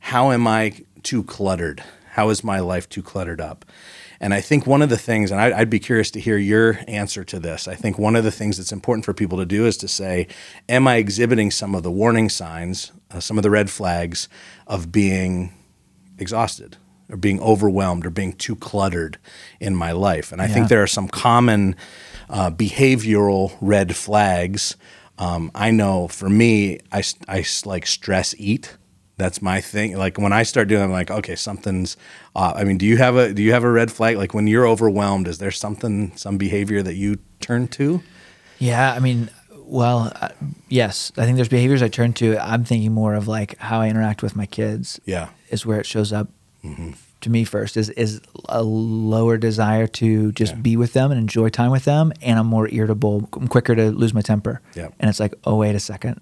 how 0.00 0.32
am 0.32 0.46
I 0.46 0.74
too 1.02 1.22
cluttered? 1.22 1.84
How 2.12 2.30
is 2.30 2.42
my 2.42 2.58
life 2.58 2.88
too 2.88 3.02
cluttered 3.02 3.40
up? 3.40 3.64
And 4.18 4.34
I 4.34 4.40
think 4.40 4.66
one 4.66 4.82
of 4.82 4.88
the 4.88 4.96
things, 4.96 5.30
and 5.30 5.40
I'd 5.40 5.70
be 5.70 5.78
curious 5.78 6.10
to 6.12 6.20
hear 6.20 6.38
your 6.38 6.80
answer 6.88 7.22
to 7.24 7.38
this. 7.38 7.68
I 7.68 7.74
think 7.74 7.98
one 7.98 8.16
of 8.16 8.24
the 8.24 8.30
things 8.30 8.56
that's 8.56 8.72
important 8.72 9.04
for 9.04 9.12
people 9.12 9.38
to 9.38 9.44
do 9.44 9.66
is 9.66 9.76
to 9.76 9.88
say, 9.88 10.26
Am 10.70 10.88
I 10.88 10.96
exhibiting 10.96 11.50
some 11.50 11.74
of 11.74 11.82
the 11.82 11.90
warning 11.90 12.30
signs, 12.30 12.92
uh, 13.10 13.20
some 13.20 13.36
of 13.36 13.42
the 13.42 13.50
red 13.50 13.68
flags 13.68 14.28
of 14.66 14.90
being 14.90 15.52
exhausted 16.18 16.78
or 17.10 17.16
being 17.16 17.40
overwhelmed 17.40 18.04
or 18.06 18.10
being 18.10 18.32
too 18.32 18.56
cluttered 18.56 19.18
in 19.60 19.74
my 19.76 19.92
life? 19.92 20.32
And 20.32 20.40
I 20.42 20.46
Yeah. 20.46 20.54
think 20.54 20.68
there 20.68 20.82
are 20.82 20.86
some 20.88 21.08
common 21.08 21.76
uh, 22.28 22.50
behavioral 22.50 23.56
red 23.60 23.94
flags. 23.96 24.76
Um, 25.18 25.50
I 25.54 25.70
know 25.70 26.08
for 26.08 26.28
me, 26.28 26.80
I, 26.92 27.02
I 27.28 27.44
like 27.64 27.86
stress 27.86 28.34
eat. 28.38 28.76
That's 29.18 29.40
my 29.40 29.60
thing. 29.62 29.96
Like 29.96 30.18
when 30.18 30.32
I 30.32 30.42
start 30.42 30.68
doing, 30.68 30.82
I'm 30.82 30.90
like, 30.92 31.10
okay, 31.10 31.36
something's. 31.36 31.96
Uh, 32.34 32.52
I 32.54 32.64
mean, 32.64 32.76
do 32.76 32.84
you 32.84 32.98
have 32.98 33.16
a 33.16 33.32
do 33.32 33.42
you 33.42 33.52
have 33.52 33.64
a 33.64 33.70
red 33.70 33.90
flag? 33.90 34.16
Like 34.18 34.34
when 34.34 34.46
you're 34.46 34.66
overwhelmed, 34.68 35.26
is 35.26 35.38
there 35.38 35.50
something, 35.50 36.14
some 36.16 36.36
behavior 36.36 36.82
that 36.82 36.94
you 36.96 37.16
turn 37.40 37.66
to? 37.68 38.02
Yeah, 38.58 38.92
I 38.92 38.98
mean, 38.98 39.30
well, 39.56 40.12
uh, 40.20 40.28
yes, 40.68 41.12
I 41.16 41.24
think 41.24 41.36
there's 41.36 41.48
behaviors 41.48 41.80
I 41.80 41.88
turn 41.88 42.12
to. 42.14 42.36
I'm 42.38 42.64
thinking 42.64 42.92
more 42.92 43.14
of 43.14 43.26
like 43.26 43.56
how 43.58 43.80
I 43.80 43.88
interact 43.88 44.22
with 44.22 44.36
my 44.36 44.44
kids. 44.46 45.00
Yeah. 45.06 45.28
is 45.48 45.64
where 45.64 45.80
it 45.80 45.86
shows 45.86 46.12
up 46.12 46.28
to 47.22 47.30
me 47.30 47.44
first. 47.44 47.76
Is 47.76 47.90
is 47.90 48.20
a 48.48 48.62
lower 48.62 49.36
desire 49.36 49.86
to 49.86 50.32
just 50.32 50.54
Yeah. 50.54 50.60
be 50.60 50.76
with 50.76 50.92
them 50.92 51.10
and 51.10 51.18
enjoy 51.20 51.48
time 51.48 51.70
with 51.70 51.84
them, 51.84 52.12
and 52.22 52.38
I'm 52.38 52.46
more 52.46 52.68
irritable. 52.68 53.28
I'm 53.34 53.48
quicker 53.48 53.74
to 53.74 53.90
lose 53.90 54.12
my 54.14 54.22
temper. 54.22 54.60
Yeah. 54.74 54.88
and 55.00 55.08
it's 55.10 55.20
like, 55.20 55.34
oh 55.44 55.56
wait 55.56 55.74
a 55.74 55.80
second, 55.80 56.20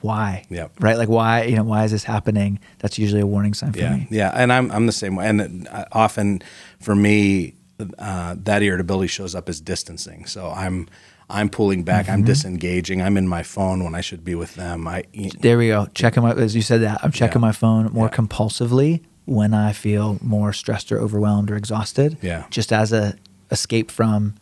why? 0.00 0.44
Yeah. 0.50 0.68
right. 0.80 0.96
Like 0.98 1.08
why? 1.08 1.44
You 1.44 1.56
know, 1.56 1.64
why 1.64 1.84
is 1.84 1.90
this 1.90 2.04
happening? 2.04 2.58
That's 2.78 2.98
usually 2.98 3.22
a 3.22 3.26
warning 3.26 3.54
sign 3.54 3.72
for 3.72 3.78
Yeah, 3.80 3.96
me. 3.96 4.06
yeah, 4.10 4.30
and 4.34 4.52
I'm 4.52 4.70
I'm 4.70 4.86
the 4.86 4.92
same 4.92 5.16
way. 5.16 5.26
And 5.28 5.66
uh, 5.68 5.84
often 5.92 6.42
for 6.80 6.94
me, 6.94 7.54
uh, 7.98 8.34
that 8.44 8.62
irritability 8.62 9.08
shows 9.08 9.34
up 9.34 9.48
as 9.48 9.60
distancing. 9.60 10.26
So 10.26 10.50
I'm 10.50 10.88
I'm 11.28 11.48
pulling 11.48 11.82
back. 11.82 12.08
I'm 12.08 12.22
disengaging. 12.22 13.02
I'm 13.02 13.16
in 13.16 13.26
my 13.26 13.42
phone 13.42 13.82
when 13.82 13.94
I 13.96 14.00
should 14.00 14.24
be 14.24 14.34
with 14.36 14.54
them. 14.54 14.86
I 14.86 15.04
There 15.40 15.58
we 15.58 15.68
go. 15.68 15.88
Checking 15.94 16.22
my 16.22 16.32
as 16.32 16.54
you 16.54 16.62
said 16.62 16.82
that 16.82 17.00
I'm 17.02 17.10
checking 17.10 17.40
Yeah. 17.40 17.48
my 17.48 17.52
phone 17.52 17.90
more 17.92 18.06
Yeah. 18.06 18.16
compulsively 18.16 19.00
when 19.26 19.52
I 19.52 19.72
feel 19.72 20.18
more 20.22 20.52
stressed 20.52 20.90
or 20.90 20.98
overwhelmed 21.00 21.50
or 21.50 21.56
exhausted. 21.56 22.16
Yeah. 22.22 22.46
just 22.50 22.72
as 22.72 22.92
a 22.92 23.14
escape 23.50 23.90
from 23.90 24.34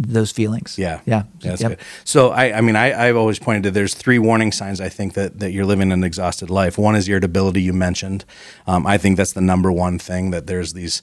those 0.00 0.30
feelings. 0.30 0.78
Yeah, 0.78 1.00
yeah, 1.06 1.24
that's 1.40 1.60
Yep. 1.60 1.70
good. 1.70 1.78
So 2.04 2.30
I, 2.30 2.58
I 2.58 2.60
mean, 2.60 2.76
I, 2.76 3.08
I've 3.08 3.16
always 3.16 3.38
pointed 3.40 3.64
to 3.64 3.70
there's 3.72 3.94
three 3.94 4.18
warning 4.18 4.52
signs. 4.52 4.80
I 4.80 4.88
think 4.88 5.14
that 5.14 5.40
that 5.40 5.50
you're 5.52 5.66
living 5.66 5.90
an 5.92 6.04
exhausted 6.04 6.50
life. 6.50 6.78
One 6.78 6.94
is 6.94 7.08
irritability. 7.08 7.62
You 7.62 7.72
mentioned. 7.72 8.24
Um, 8.66 8.86
I 8.86 8.96
think 8.98 9.16
that's 9.16 9.32
the 9.32 9.40
number 9.40 9.72
one 9.72 9.98
thing. 9.98 10.30
That 10.30 10.46
there's 10.46 10.72
these, 10.72 11.02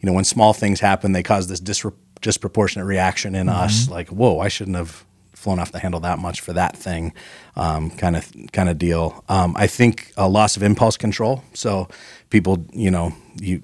you 0.00 0.06
know, 0.06 0.12
when 0.12 0.24
small 0.24 0.52
things 0.52 0.78
happen, 0.80 1.10
they 1.12 1.24
cause 1.24 1.48
this 1.48 1.60
disre- 1.60 1.94
disproportionate 2.20 2.86
reaction 2.86 3.34
in 3.34 3.48
us. 3.48 3.88
Like, 3.90 4.10
whoa, 4.10 4.38
I 4.38 4.46
shouldn't 4.48 4.76
have 4.76 5.04
flown 5.36 5.58
off 5.60 5.70
the 5.70 5.78
handle 5.78 6.00
that 6.00 6.18
much 6.18 6.40
for 6.40 6.52
that 6.54 6.76
thing, 6.76 7.12
kind 7.54 8.16
of 8.16 8.32
kind 8.52 8.68
of 8.68 8.78
deal. 8.78 9.22
Um, 9.28 9.54
I 9.56 9.66
think 9.66 10.12
a 10.16 10.28
loss 10.28 10.56
of 10.56 10.62
impulse 10.62 10.96
control. 10.96 11.44
So 11.54 11.88
people, 12.30 12.66
you 12.72 12.90
know, 12.90 13.14
you 13.40 13.60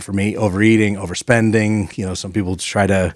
for 0.00 0.12
me, 0.12 0.36
overeating, 0.36 0.96
overspending. 0.96 1.96
You 1.96 2.06
know, 2.06 2.14
some 2.14 2.32
people 2.32 2.56
try 2.56 2.86
to 2.86 3.14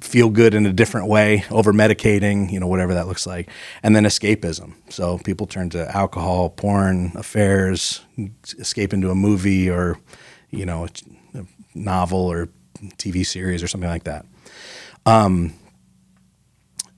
feel 0.00 0.28
good 0.28 0.54
in 0.54 0.66
a 0.66 0.72
different 0.72 1.08
way, 1.08 1.44
over 1.50 1.72
medicating, 1.72 2.50
you 2.52 2.60
know, 2.60 2.66
whatever 2.66 2.94
that 2.94 3.06
looks 3.08 3.26
like. 3.26 3.48
And 3.82 3.96
then 3.96 4.04
escapism. 4.04 4.74
So 4.88 5.18
people 5.18 5.46
turn 5.46 5.70
to 5.70 5.94
alcohol, 5.96 6.50
porn, 6.50 7.12
affairs, 7.16 8.02
escape 8.58 8.92
into 8.92 9.10
a 9.10 9.14
movie 9.14 9.68
or, 9.70 9.98
you 10.50 10.66
know, 10.66 10.86
a 11.34 11.44
novel 11.74 12.20
or 12.20 12.48
TV 12.98 13.24
series 13.24 13.62
or 13.62 13.68
something 13.68 13.90
like 13.90 14.04
that. 14.04 14.26
Um, 15.06 15.54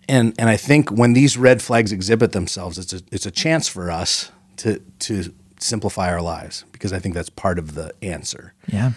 and 0.08 0.34
and 0.38 0.48
I 0.50 0.56
think 0.56 0.90
when 0.90 1.12
these 1.14 1.36
red 1.36 1.62
flags 1.62 1.92
exhibit 1.92 2.32
themselves, 2.32 2.78
it's 2.78 2.92
a 2.92 3.00
it's 3.10 3.26
a 3.26 3.30
chance 3.30 3.68
for 3.68 3.90
us 3.90 4.30
to 4.58 4.80
to 5.00 5.32
simplify 5.60 6.08
our 6.12 6.20
lives 6.22 6.64
because 6.72 6.92
I 6.92 6.98
think 6.98 7.14
that's 7.14 7.30
part 7.30 7.58
of 7.58 7.74
the 7.74 7.92
answer. 8.02 8.52
yeah, 8.66 8.92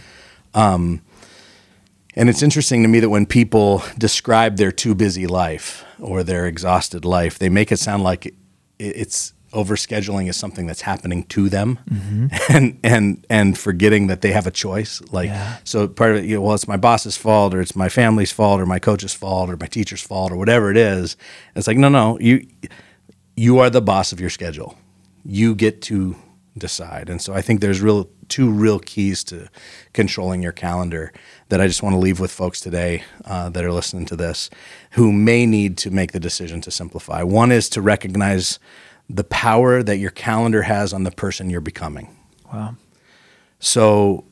um, 0.54 1.02
And 2.16 2.30
it's 2.30 2.42
interesting 2.42 2.82
to 2.84 2.88
me 2.90 3.00
that 3.00 3.10
when 3.10 3.26
people 3.26 3.84
describe 3.98 4.58
their 4.58 4.72
too 4.72 4.96
busy 4.96 5.28
life 5.28 5.86
or 6.00 6.24
their 6.24 6.46
exhausted 6.48 7.06
life, 7.06 7.38
they 7.40 7.50
make 7.50 7.72
it 7.72 7.78
sound 7.80 8.04
like 8.04 8.26
it- 8.26 8.34
it's 8.80 9.34
overscheduling 9.62 10.30
is 10.30 10.38
something 10.38 10.68
that's 10.70 10.82
happening 10.92 11.24
to 11.36 11.50
them 11.50 11.80
and 12.50 12.80
and 12.84 13.26
and 13.30 13.58
forgetting 13.58 14.08
that 14.08 14.22
they 14.22 14.32
have 14.32 14.48
a 14.48 14.52
choice. 14.52 15.02
Like 15.12 15.30
Yeah. 15.30 15.58
so 15.64 15.88
part 15.88 16.12
of 16.12 16.18
it 16.18 16.26
you 16.30 16.36
know 16.36 16.42
well 16.46 16.56
it's 16.56 16.68
my 16.68 16.78
boss's 16.78 17.18
fault 17.18 17.54
or 17.56 17.60
it's 17.62 17.76
my 17.76 17.90
family's 17.90 18.32
fault 18.32 18.62
or 18.62 18.66
my 18.66 18.80
coach's 18.80 19.14
fault 19.14 19.50
or 19.50 19.58
my 19.58 19.68
teacher's 19.68 20.02
fault 20.02 20.32
or 20.32 20.38
whatever 20.38 20.72
it 20.72 20.78
is. 20.78 21.18
It's 21.56 21.68
like 21.68 21.78
no 21.78 21.90
no 21.90 22.18
you 22.20 22.36
you 23.36 23.60
are 23.60 23.70
the 23.70 23.82
boss 23.82 24.12
of 24.14 24.20
your 24.20 24.30
schedule. 24.32 24.78
You 25.26 25.56
get 25.56 25.82
to 25.84 26.16
decide. 26.58 27.10
And 27.10 27.22
so 27.22 27.34
i 27.40 27.42
think 27.42 27.62
there's 27.62 27.82
real 27.82 28.10
two 28.30 28.50
real 28.52 28.80
keys 28.80 29.24
to 29.24 29.48
controlling 29.94 30.44
your 30.44 30.52
calendar 30.52 31.14
that 31.50 31.62
i 31.62 31.68
just 31.68 31.82
want 31.84 31.94
to 31.94 32.00
leave 32.08 32.20
with 32.20 32.32
folks 32.32 32.60
today 32.60 33.04
uh, 33.32 33.48
that 33.54 33.64
are 33.64 33.72
listening 33.72 34.06
to 34.06 34.16
this 34.18 34.50
who 34.98 35.14
may 35.14 35.46
need 35.46 35.78
to 35.78 35.90
make 35.92 36.12
the 36.12 36.20
decision 36.20 36.60
to 36.62 36.72
simplify. 36.72 37.24
One 37.24 37.52
is 37.54 37.70
to 37.70 37.82
recognize 37.82 38.60
the 39.10 39.24
power 39.24 39.82
that 39.84 39.98
your 39.98 40.12
calendar 40.12 40.64
has 40.64 40.94
on 40.94 41.04
the 41.04 41.12
person 41.12 41.50
you're 41.50 41.62
becoming 41.62 42.10
Wow. 42.54 42.76
so 43.60 44.26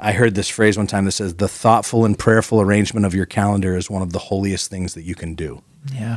I 0.00 0.10
heard 0.12 0.34
this 0.34 0.48
phrase 0.48 0.76
one 0.76 0.88
time 0.88 1.04
that 1.04 1.12
says, 1.12 1.34
the 1.36 1.46
thoughtful 1.46 2.04
and 2.04 2.18
prayerful 2.18 2.60
arrangement 2.60 3.06
of 3.06 3.14
your 3.14 3.26
calendar 3.26 3.76
is 3.76 3.88
one 3.88 4.02
of 4.02 4.12
the 4.12 4.18
holiest 4.18 4.68
things 4.70 4.94
that 4.94 5.02
you 5.02 5.14
can 5.14 5.36
do. 5.36 5.62
Yeah. 5.94 6.16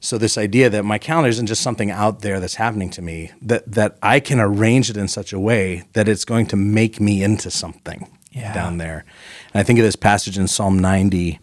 So 0.00 0.18
this 0.18 0.36
idea 0.36 0.68
that 0.68 0.84
my 0.84 0.98
calendar 0.98 1.30
isn't 1.30 1.46
just 1.46 1.62
something 1.62 1.90
out 1.90 2.20
there 2.20 2.40
that's 2.40 2.56
happening 2.56 2.90
to 2.90 3.00
me, 3.02 3.30
that 3.40 3.70
that 3.72 3.96
I 4.02 4.20
can 4.20 4.38
arrange 4.38 4.90
it 4.90 4.98
in 4.98 5.08
such 5.08 5.32
a 5.32 5.40
way 5.40 5.84
that 5.94 6.08
it's 6.08 6.26
going 6.26 6.44
to 6.48 6.56
make 6.56 7.00
me 7.00 7.22
into 7.22 7.50
something 7.50 8.06
Yeah. 8.32 8.52
down 8.52 8.76
there. 8.76 9.06
And 9.54 9.60
I 9.60 9.62
think 9.62 9.78
of 9.78 9.84
this 9.86 9.96
passage 9.96 10.36
in 10.36 10.46
Psalm 10.46 10.78
90, 10.78 11.38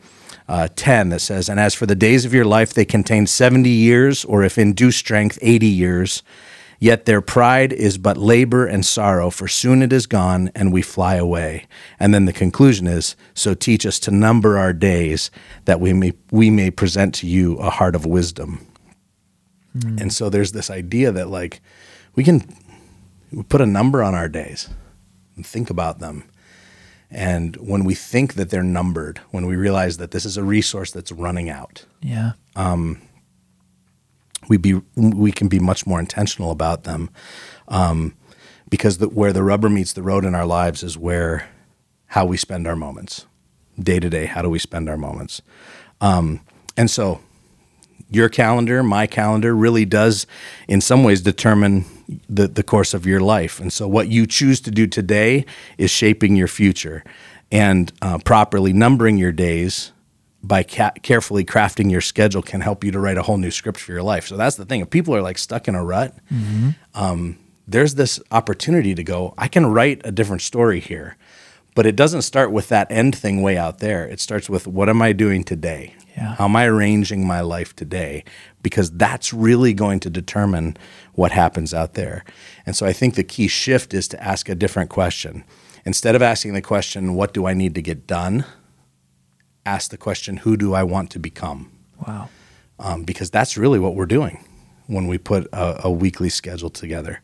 uh, 0.47 0.69
10 0.75 1.09
that 1.09 1.19
says, 1.19 1.49
And 1.49 1.59
as 1.59 1.73
for 1.73 1.85
the 1.85 1.95
days 1.95 2.25
of 2.25 2.33
your 2.33 2.45
life, 2.45 2.73
they 2.73 2.85
contain 2.85 3.27
70 3.27 3.69
years, 3.69 4.23
or 4.25 4.43
if 4.43 4.57
in 4.57 4.73
due 4.73 4.91
strength, 4.91 5.37
80 5.41 5.67
years. 5.67 6.23
Yet 6.79 7.05
their 7.05 7.21
pride 7.21 7.73
is 7.73 7.97
but 7.97 8.17
labor 8.17 8.67
and 8.67 8.85
sorrow, 8.85 9.31
for 9.31 9.47
soon 9.47 9.81
it 9.81 9.91
is 9.91 10.05
gone 10.05 10.51
and 10.53 10.71
we 10.71 10.83
fly 10.83 11.15
away. 11.15 11.65
And 11.99 12.13
then 12.13 12.25
the 12.25 12.33
conclusion 12.33 12.85
is 12.85 13.15
So 13.33 13.55
teach 13.55 13.85
us 13.85 13.99
to 13.99 14.11
number 14.11 14.57
our 14.57 14.73
days, 14.73 15.31
that 15.65 15.79
we 15.79 15.91
may, 15.93 16.13
we 16.31 16.51
may 16.51 16.69
present 16.69 17.15
to 17.15 17.27
you 17.27 17.57
a 17.57 17.69
heart 17.71 17.95
of 17.95 18.05
wisdom. 18.05 18.67
And 19.99 20.11
so 20.13 20.29
there's 20.29 20.53
this 20.53 20.69
idea 20.71 21.11
that, 21.11 21.29
like, 21.29 21.61
we 22.15 22.23
can 22.23 22.55
put 23.49 23.61
a 23.61 23.65
number 23.65 24.01
on 24.01 24.15
our 24.15 24.27
days 24.27 24.69
and 25.35 25.45
think 25.45 25.69
about 25.69 25.99
them. 25.99 26.23
And 27.09 27.55
when 27.57 27.83
we 27.85 27.93
think 27.95 28.33
that 28.33 28.49
they're 28.49 28.63
numbered, 28.63 29.19
when 29.31 29.45
we 29.45 29.55
realize 29.55 29.97
that 29.97 30.11
this 30.11 30.25
is 30.25 30.35
a 30.37 30.43
resource 30.43 30.91
that's 30.91 31.11
running 31.11 31.49
out, 31.49 31.85
Yeah. 32.01 32.33
we 34.49 34.57
be 34.57 34.81
we 34.95 35.31
can 35.31 35.47
be 35.47 35.59
much 35.59 35.85
more 35.85 35.99
intentional 35.99 36.51
about 36.51 36.83
them, 36.83 37.09
um, 37.67 38.13
because 38.69 38.97
the, 38.97 39.07
where 39.09 39.33
the 39.33 39.43
rubber 39.43 39.69
meets 39.69 39.93
the 39.93 40.03
road 40.03 40.25
in 40.25 40.35
our 40.35 40.45
lives 40.45 40.83
is 40.83 40.97
where 40.97 41.47
how 42.07 42.25
we 42.25 42.37
spend 42.37 42.67
our 42.67 42.75
moments, 42.75 43.25
day 43.79 43.99
to 43.99 44.09
day. 44.09 44.25
How 44.25 44.41
do 44.41 44.49
we 44.49 44.59
spend 44.59 44.89
our 44.89 44.97
moments? 44.97 45.41
Um, 45.99 46.41
and 46.77 46.89
so, 46.89 47.19
your 48.09 48.29
calendar, 48.29 48.83
my 48.83 49.07
calendar, 49.07 49.53
really 49.55 49.83
does, 49.85 50.27
in 50.67 50.79
some 50.81 51.03
ways, 51.03 51.21
determine 51.21 51.85
the 52.29 52.47
the 52.47 52.63
course 52.63 52.93
of 52.93 53.05
your 53.05 53.19
life. 53.19 53.59
And 53.59 53.71
so, 53.71 53.87
what 53.87 54.07
you 54.07 54.25
choose 54.25 54.61
to 54.61 54.71
do 54.71 54.87
today 54.87 55.45
is 55.77 55.91
shaping 55.91 56.35
your 56.35 56.47
future, 56.47 57.03
and 57.51 57.91
uh, 58.01 58.17
properly 58.19 58.73
numbering 58.73 59.17
your 59.17 59.31
days 59.31 59.91
by 60.43 60.63
ca- 60.63 60.91
carefully 61.01 61.43
crafting 61.43 61.91
your 61.91 62.01
schedule 62.01 62.41
can 62.41 62.61
help 62.61 62.83
you 62.83 62.91
to 62.91 62.99
write 62.99 63.17
a 63.17 63.23
whole 63.23 63.37
new 63.37 63.51
script 63.51 63.79
for 63.79 63.91
your 63.91 64.03
life. 64.03 64.27
So 64.27 64.37
that's 64.37 64.55
the 64.55 64.65
thing. 64.65 64.81
If 64.81 64.89
people 64.89 65.13
are 65.15 65.21
like 65.21 65.37
stuck 65.37 65.67
in 65.67 65.75
a 65.75 65.83
rut, 65.83 66.15
um, 66.93 67.37
there's 67.67 67.95
this 67.95 68.19
opportunity 68.31 68.95
to 68.95 69.03
go, 69.03 69.33
I 69.37 69.47
can 69.49 69.65
write 69.65 70.01
a 70.05 70.11
different 70.11 70.41
story 70.41 70.79
here. 70.79 71.17
But 71.77 71.85
it 71.85 71.95
doesn't 71.95 72.23
start 72.23 72.51
with 72.51 72.69
that 72.69 72.91
end 72.91 73.15
thing 73.15 73.43
way 73.43 73.55
out 73.55 73.77
there. 73.77 74.03
It 74.03 74.19
starts 74.19 74.49
with 74.49 74.65
what 74.65 74.89
am 74.89 74.99
I 74.99 75.13
doing 75.13 75.43
today? 75.43 75.93
Yeah. 76.17 76.33
How 76.33 76.45
am 76.45 76.55
I 76.55 76.65
arranging 76.65 77.27
my 77.27 77.41
life 77.41 77.75
today? 77.75 78.23
Because 78.63 78.89
that's 78.89 79.31
really 79.31 79.75
going 79.75 79.99
to 79.99 80.09
determine 80.09 80.75
what 81.13 81.31
happens 81.31 81.75
out 81.75 81.93
there. 81.93 82.25
And 82.65 82.75
so 82.75 82.87
I 82.87 82.93
think 82.93 83.13
the 83.13 83.23
key 83.23 83.47
shift 83.47 83.93
is 83.93 84.07
to 84.07 84.23
ask 84.23 84.49
a 84.49 84.55
different 84.55 84.89
question. 84.89 85.43
Instead 85.85 86.15
of 86.15 86.23
asking 86.23 86.55
the 86.55 86.63
question, 86.63 87.13
what 87.13 87.31
do 87.31 87.45
I 87.45 87.53
need 87.53 87.75
to 87.75 87.83
get 87.83 88.07
done? 88.07 88.43
Ask 89.63 89.91
the 89.91 89.97
question, 89.97 90.37
who 90.37 90.57
do 90.57 90.73
I 90.73 90.81
want 90.81 91.11
to 91.11 91.19
become? 91.19 91.71
Wow. 92.07 92.29
um, 92.79 93.03
because 93.03 93.29
that's 93.29 93.55
really 93.55 93.77
what 93.77 93.93
we're 93.93 94.07
doing 94.07 94.43
when 94.87 95.07
we 95.07 95.17
put 95.17 95.45
a, 95.53 95.85
a 95.85 95.91
weekly 95.91 96.29
schedule 96.29 96.69
together. 96.69 97.21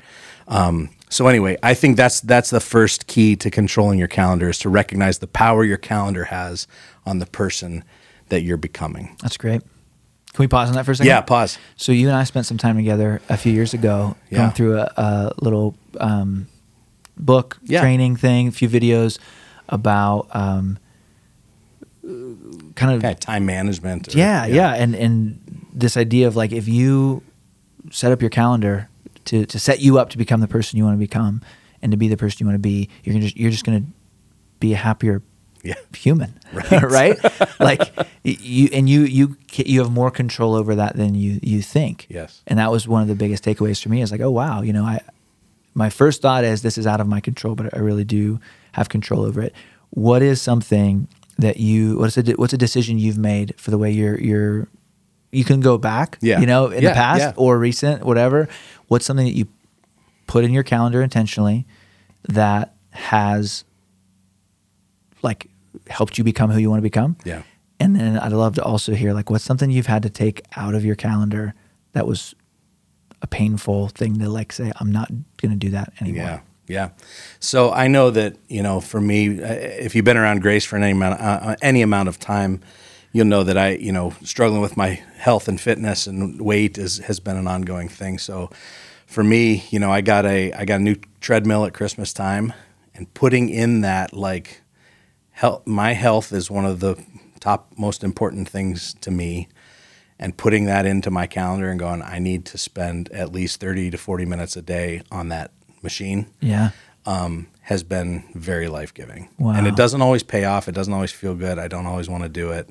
Um, 0.48 0.90
so 1.10 1.28
anyway, 1.28 1.58
I 1.64 1.74
think 1.74 1.96
that's 1.98 2.20
that's 2.22 2.50
the 2.50 2.60
first 2.60 3.08
key 3.08 3.36
to 3.38 3.50
controlling 3.50 3.98
your 4.00 4.08
calendar 4.08 4.50
is 4.50 4.60
to 4.60 4.70
recognize 4.70 5.20
the 5.20 5.28
power 5.28 5.64
your 5.64 5.78
calendar 5.78 6.26
has 6.26 6.68
on 7.06 7.20
the 7.20 7.26
person 7.26 7.84
that 8.30 8.42
you're 8.42 8.58
becoming. 8.58 9.16
That's 9.22 9.38
great. 9.38 9.62
Can 9.62 10.42
we 10.44 10.48
pause 10.48 10.68
on 10.70 10.76
that 10.76 10.86
for 10.86 10.92
a 10.92 10.96
second? 10.96 11.08
Yeah, 11.10 11.22
pause. 11.22 11.60
So 11.76 11.92
you 11.92 12.08
and 12.08 12.16
I 12.18 12.24
spent 12.24 12.46
some 12.48 12.58
time 12.58 12.76
together 12.76 13.22
a 13.30 13.38
few 13.38 13.54
years 13.54 13.74
ago, 13.76 14.16
Yeah. 14.32 14.40
going 14.40 14.52
through 14.52 14.80
a, 14.80 14.92
a 14.98 15.32
little 15.40 15.76
um, 16.00 16.48
book 17.16 17.60
Yeah. 17.64 17.82
training 17.82 18.16
thing, 18.16 18.48
a 18.48 18.52
few 18.52 18.68
videos 18.68 19.20
about 19.70 20.28
um, 20.36 20.80
kind 22.76 23.04
of 23.06 23.20
time 23.20 23.46
management. 23.46 24.14
or- 24.14 24.18
yeah, 24.18 24.46
yeah, 24.46 24.74
and 24.74 24.96
and 24.96 25.40
this 25.74 25.96
idea 25.98 26.28
of 26.28 26.36
like 26.36 26.52
if 26.52 26.68
you 26.68 27.22
set 27.92 28.12
up 28.12 28.22
your 28.22 28.30
calendar 28.30 28.90
to 29.26 29.46
to 29.46 29.60
set 29.60 29.80
you 29.82 29.98
up 30.00 30.10
to 30.12 30.18
become 30.18 30.42
the 30.42 30.48
person 30.48 30.78
you 30.78 30.84
want 30.84 30.96
to 30.96 31.00
become 31.00 31.42
and 31.82 31.92
to 31.92 31.98
be 31.98 32.08
the 32.08 32.18
person 32.18 32.38
you 32.40 32.46
want 32.46 32.56
to 32.56 32.60
be, 32.60 32.90
you're 33.04 33.20
just 33.20 33.36
you're 33.38 33.52
just 33.52 33.66
gonna 33.66 33.84
be 34.60 34.74
a 34.74 34.78
happier 34.78 35.22
Yeah. 35.64 35.76
human, 35.96 36.38
Right. 36.54 36.82
right? 36.84 37.60
like 37.60 37.82
you 38.24 38.70
and 38.74 38.90
you 38.90 39.02
you 39.04 39.38
you 39.56 39.80
have 39.82 39.92
more 39.92 40.12
control 40.12 40.56
over 40.56 40.76
that 40.76 40.96
than 40.96 41.16
you 41.16 41.40
you 41.42 41.62
think. 41.62 42.06
Yes. 42.10 42.42
and 42.48 42.60
that 42.60 42.72
was 42.72 42.88
one 42.88 43.02
of 43.02 43.08
the 43.08 43.16
biggest 43.16 43.44
takeaways 43.44 43.82
for 43.82 43.90
me. 43.90 44.02
Is 44.02 44.12
like, 44.12 44.22
oh 44.22 44.32
wow, 44.32 44.62
you 44.62 44.74
know, 44.74 44.84
I 44.84 45.02
my 45.74 45.90
first 45.90 46.22
thought 46.22 46.44
is 46.44 46.62
this 46.62 46.78
is 46.78 46.86
out 46.86 47.02
of 47.02 47.08
my 47.08 47.20
control, 47.20 47.56
but 47.56 47.74
I 47.76 47.80
really 47.80 48.04
do 48.06 48.40
have 48.74 48.90
control 48.90 49.24
over 49.24 49.42
it. 49.42 49.54
What 49.90 50.22
is 50.22 50.42
something 50.42 51.08
that 51.40 51.58
you 51.58 51.98
what's 51.98 52.18
a 52.18 52.24
what's 52.34 52.54
a 52.54 52.58
decision 52.58 53.00
you've 53.00 53.18
made 53.18 53.56
for 53.58 53.72
the 53.72 53.78
way 53.78 53.92
you're 53.92 54.20
you're 54.20 54.68
you 55.34 55.44
can 55.44 55.60
go 55.60 55.78
back, 55.78 56.18
Yeah. 56.22 56.40
you 56.40 56.46
know, 56.46 56.68
in 56.68 56.84
Yeah, 56.84 56.90
the 56.90 56.96
past 56.96 57.20
yeah. 57.22 57.34
or 57.36 57.58
recent, 57.58 58.04
whatever. 58.06 58.48
What's 58.88 59.06
something 59.06 59.26
that 59.26 59.36
you 59.36 59.48
put 60.28 60.44
in 60.44 60.52
your 60.54 60.64
calendar 60.64 61.02
intentionally 61.02 61.66
that 62.30 62.74
has 62.92 63.64
like 65.22 65.50
helped 65.90 66.18
you 66.18 66.24
become 66.24 66.52
who 66.52 66.60
you 66.60 66.70
want 66.70 66.80
to 66.80 66.84
become? 66.84 67.18
Yeah. 67.24 67.44
And 67.80 67.96
then 67.96 68.18
I'd 68.18 68.32
love 68.32 68.56
to 68.56 68.64
also 68.64 68.94
hear 68.94 69.14
like 69.14 69.30
what's 69.30 69.44
something 69.44 69.70
you've 69.70 69.88
had 69.88 70.04
to 70.04 70.10
take 70.10 70.42
out 70.56 70.76
of 70.76 70.86
your 70.86 70.96
calendar 70.96 71.54
that 71.94 72.08
was 72.08 72.34
a 73.22 73.28
painful 73.28 73.88
thing 73.90 74.20
to 74.20 74.30
like 74.30 74.52
say 74.54 74.72
I'm 74.80 74.92
not 74.92 75.10
going 75.42 75.52
to 75.52 75.58
do 75.58 75.70
that 75.72 75.94
anymore. 76.00 76.24
Yeah, 76.26 76.40
yeah. 76.68 76.90
So 77.40 77.72
I 77.74 77.88
know 77.88 78.10
that 78.12 78.38
you 78.48 78.62
know, 78.64 78.80
for 78.80 79.02
me, 79.02 79.42
uh, 79.42 79.52
if 79.54 79.96
you've 79.96 80.06
been 80.06 80.18
around 80.18 80.42
Grace 80.42 80.66
for 80.66 80.78
any 80.78 80.92
amount, 80.92 81.20
uh, 81.20 81.24
uh, 81.24 81.56
any 81.62 81.82
amount 81.82 82.10
of 82.10 82.20
time, 82.20 82.62
you'll 83.14 83.28
know 83.28 83.44
that 83.44 83.58
I, 83.58 83.76
you 83.76 83.94
know, 83.94 84.14
struggling 84.24 84.62
with 84.62 84.76
my 84.76 85.02
health 85.16 85.48
and 85.48 85.62
fitness 85.62 86.06
and 86.08 86.42
weight 86.42 86.78
is 86.78 86.98
has 86.98 87.22
been 87.22 87.38
an 87.38 87.48
ongoing 87.48 87.88
thing. 87.88 88.18
So 88.18 88.50
for 89.06 89.24
me, 89.24 89.64
you 89.70 89.80
know, 89.80 89.92
I 89.92 90.02
got 90.02 90.26
a 90.26 90.52
I 90.52 90.66
got 90.66 90.82
a 90.82 90.84
new 90.84 90.96
treadmill 91.22 91.64
at 91.66 91.74
Christmas 91.74 92.12
time, 92.12 92.52
and 92.94 93.14
putting 93.14 93.48
in 93.48 93.82
that 93.82 94.14
like, 94.14 94.62
health, 95.32 95.66
my 95.66 95.94
health 95.94 96.34
is 96.34 96.52
one 96.52 96.66
of 96.66 96.82
the 96.82 97.02
top 97.40 97.72
most 97.78 98.04
important 98.04 98.50
things 98.50 98.94
to 98.96 99.12
me 99.12 99.48
and 100.20 100.38
putting 100.38 100.66
that 100.66 100.86
into 100.86 101.12
my 101.12 101.28
calendar 101.28 101.70
and 101.70 101.80
going, 101.80 102.02
I 102.02 102.20
need 102.20 102.46
to 102.46 102.58
spend 102.58 103.12
at 103.12 103.32
least 103.34 103.60
30 103.60 103.92
to 103.92 103.98
40 103.98 104.26
minutes 104.26 104.56
a 104.56 104.62
day 104.62 105.02
on 105.12 105.30
that 105.30 105.52
machine 105.82 106.28
Yeah. 106.40 106.70
Um, 107.06 107.48
has 107.62 107.84
been 107.84 108.24
very 108.36 108.68
life 108.68 108.94
giving. 108.94 109.30
Wow. 109.38 109.52
And 109.54 109.68
it 109.68 109.76
doesn't 109.76 110.02
always 110.02 110.24
pay 110.24 110.46
off. 110.46 110.68
It 110.68 110.74
doesn't 110.74 110.94
always 110.94 111.12
feel 111.12 111.36
good. 111.36 111.60
I 111.60 111.68
don't 111.68 111.86
always 111.86 112.10
want 112.10 112.24
to 112.24 112.30
do 112.30 112.52
it. 112.52 112.70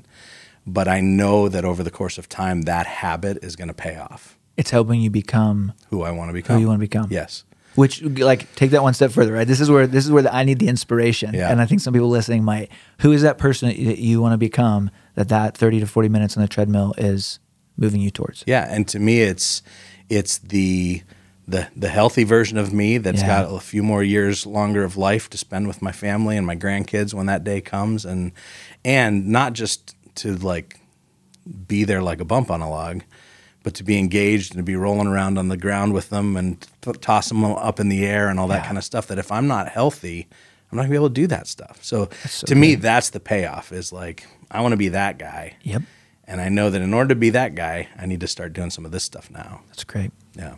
But 0.66 0.86
I 0.88 1.00
know 1.00 1.48
that 1.48 1.64
over 1.64 1.82
the 1.82 1.90
course 1.90 2.18
of 2.18 2.28
time, 2.28 2.62
that 2.62 2.86
habit 2.86 3.38
is 3.42 3.56
going 3.56 3.68
to 3.68 3.74
pay 3.74 3.96
off 3.96 4.38
It's 4.56 4.70
helping 4.70 5.00
you 5.00 5.10
become 5.10 5.72
who 5.90 6.02
I 6.02 6.12
want 6.12 6.28
to 6.28 6.32
become. 6.32 6.56
who 6.56 6.60
you 6.62 6.68
want 6.68 6.78
to 6.78 6.86
become. 6.86 7.08
Yes. 7.10 7.44
Which 7.74 8.02
like 8.02 8.54
take 8.54 8.70
that 8.72 8.82
one 8.82 8.92
step 8.94 9.10
further, 9.12 9.32
right? 9.32 9.46
This 9.48 9.58
is 9.60 9.70
where 9.70 9.86
this 9.86 10.04
is 10.04 10.10
where 10.12 10.22
the, 10.22 10.34
I 10.34 10.44
need 10.44 10.58
the 10.58 10.68
inspiration, 10.68 11.34
Yeah. 11.34 11.50
and 11.50 11.58
I 11.60 11.64
think 11.64 11.80
some 11.80 11.94
people 11.94 12.10
listening 12.10 12.44
might. 12.44 12.70
Who 13.00 13.12
is 13.12 13.22
that 13.22 13.38
person 13.38 13.68
that 13.70 13.98
you 13.98 14.20
want 14.20 14.34
to 14.34 14.38
become? 14.38 14.90
That 15.14 15.30
that 15.30 15.56
thirty 15.56 15.80
to 15.80 15.86
forty 15.86 16.10
minutes 16.10 16.36
on 16.36 16.42
the 16.42 16.48
treadmill 16.48 16.94
is 16.98 17.38
moving 17.78 18.02
you 18.02 18.10
towards. 18.10 18.44
Yeah. 18.46 18.66
And 18.68 18.86
to 18.88 18.98
me, 18.98 19.22
it's 19.22 19.62
it's 20.10 20.36
the 20.38 21.02
the 21.48 21.68
the 21.76 21.88
healthy 21.88 22.24
version 22.24 22.56
of 22.58 22.72
me 22.72 22.98
that's 22.98 23.20
Yeah. 23.20 23.42
got 23.44 23.54
a 23.54 23.60
few 23.60 23.82
more 23.82 24.02
years 24.02 24.46
longer 24.46 24.84
of 24.84 24.96
life 24.96 25.28
to 25.30 25.38
spend 25.38 25.66
with 25.66 25.82
my 25.82 25.92
family 25.92 26.36
and 26.36 26.46
my 26.46 26.56
grandkids 26.56 27.12
when 27.14 27.26
that 27.26 27.44
day 27.44 27.60
comes, 27.60 28.04
and 28.04 28.32
and 28.84 29.26
not 29.28 29.52
just 29.52 29.96
to 30.16 30.36
like 30.36 30.78
be 31.66 31.84
there 31.84 32.02
like 32.02 32.20
a 32.20 32.24
bump 32.24 32.50
on 32.50 32.60
a 32.60 32.70
log, 32.70 33.02
but 33.64 33.74
to 33.74 33.82
be 33.84 33.98
engaged 33.98 34.52
and 34.52 34.58
to 34.58 34.62
be 34.62 34.76
rolling 34.76 35.08
around 35.08 35.38
on 35.38 35.48
the 35.48 35.56
ground 35.56 35.92
with 35.92 36.10
them 36.10 36.36
and 36.36 36.64
t- 36.80 36.92
toss 37.00 37.28
them 37.28 37.44
up 37.44 37.80
in 37.80 37.88
the 37.88 38.04
air 38.06 38.28
and 38.28 38.38
all 38.38 38.46
that 38.48 38.62
Yeah. 38.62 38.66
kind 38.66 38.78
of 38.78 38.84
stuff. 38.84 39.08
That 39.08 39.18
if 39.18 39.32
I'm 39.32 39.48
not 39.48 39.68
healthy, 39.68 40.28
I'm 40.70 40.76
not 40.76 40.82
gonna 40.82 40.90
be 40.90 40.96
able 40.96 41.08
to 41.08 41.14
do 41.14 41.26
that 41.26 41.48
stuff. 41.48 41.78
So, 41.82 42.08
so 42.28 42.46
to 42.46 42.54
me, 42.54 42.76
that's 42.76 43.10
the 43.10 43.20
payoff. 43.20 43.72
Is 43.72 43.92
like 43.92 44.26
I 44.50 44.60
want 44.60 44.72
to 44.72 44.76
be 44.76 44.88
that 44.90 45.18
guy, 45.18 45.54
Yep. 45.62 45.82
and 46.28 46.40
I 46.40 46.48
know 46.48 46.70
that 46.70 46.80
in 46.82 46.94
order 46.94 47.08
to 47.08 47.14
be 47.16 47.30
that 47.30 47.54
guy, 47.56 47.88
I 47.98 48.06
need 48.06 48.20
to 48.20 48.28
start 48.28 48.52
doing 48.52 48.70
some 48.70 48.84
of 48.84 48.92
this 48.92 49.02
stuff 49.02 49.28
now. 49.30 49.62
That's 49.68 49.82
great. 49.84 50.12
Yeah. 50.36 50.54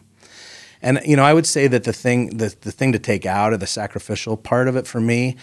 And 0.84 1.00
you 1.04 1.16
know, 1.16 1.24
I 1.24 1.32
would 1.32 1.46
say 1.46 1.66
that 1.66 1.82
the 1.84 1.92
thing 1.94 2.36
the, 2.36 2.54
the 2.60 2.70
thing 2.70 2.92
to 2.92 2.98
take 2.98 3.24
out 3.26 3.52
of 3.54 3.58
the 3.60 3.66
sacrificial 3.66 4.36
part 4.36 4.68
of 4.68 4.76
it 4.76 4.86
for 4.86 5.00
me, 5.00 5.36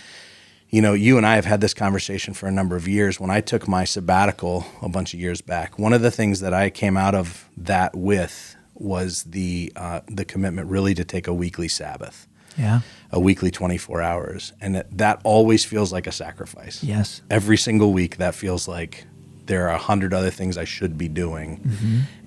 you 0.70 0.82
know, 0.82 0.94
you 0.94 1.18
and 1.18 1.26
I 1.26 1.36
have 1.36 1.46
had 1.46 1.60
this 1.62 1.74
conversation 1.74 2.34
for 2.34 2.48
a 2.48 2.52
number 2.52 2.76
of 2.78 2.88
years. 2.88 3.20
When 3.20 3.32
I 3.32 3.42
took 3.42 3.68
my 3.68 3.84
sabbatical 3.84 4.66
a 4.82 4.88
bunch 4.88 5.14
of 5.16 5.20
years 5.20 5.42
back, 5.42 5.80
one 5.80 5.94
of 5.94 6.02
the 6.04 6.12
things 6.12 6.40
that 6.42 6.54
I 6.54 6.70
came 6.70 6.96
out 6.96 7.16
of 7.16 7.50
that 7.58 7.96
with 7.96 8.56
was 8.76 9.24
the 9.24 9.74
uh, 9.76 10.02
the 10.08 10.26
commitment 10.26 10.70
really 10.70 10.94
to 10.94 11.04
take 11.04 11.28
a 11.28 11.34
weekly 11.34 11.68
Sabbath, 11.68 12.28
Yeah. 12.58 12.82
a 13.12 13.20
weekly 13.20 13.50
24 13.52 14.02
hours, 14.02 14.54
and 14.62 14.76
that, 14.76 14.96
that 14.98 15.22
always 15.24 15.66
feels 15.66 15.92
like 15.92 16.06
a 16.08 16.12
sacrifice 16.12 16.84
Yes. 16.84 17.22
every 17.32 17.58
single 17.58 17.94
week 17.94 18.18
that 18.18 18.36
feels 18.36 18.68
like 18.68 19.06
there 19.48 19.68
are 19.68 19.74
a 19.76 19.78
hundred 19.80 20.14
other 20.14 20.30
things 20.32 20.56
I 20.58 20.66
should 20.66 20.98
be 20.98 21.08
doing, 21.10 21.60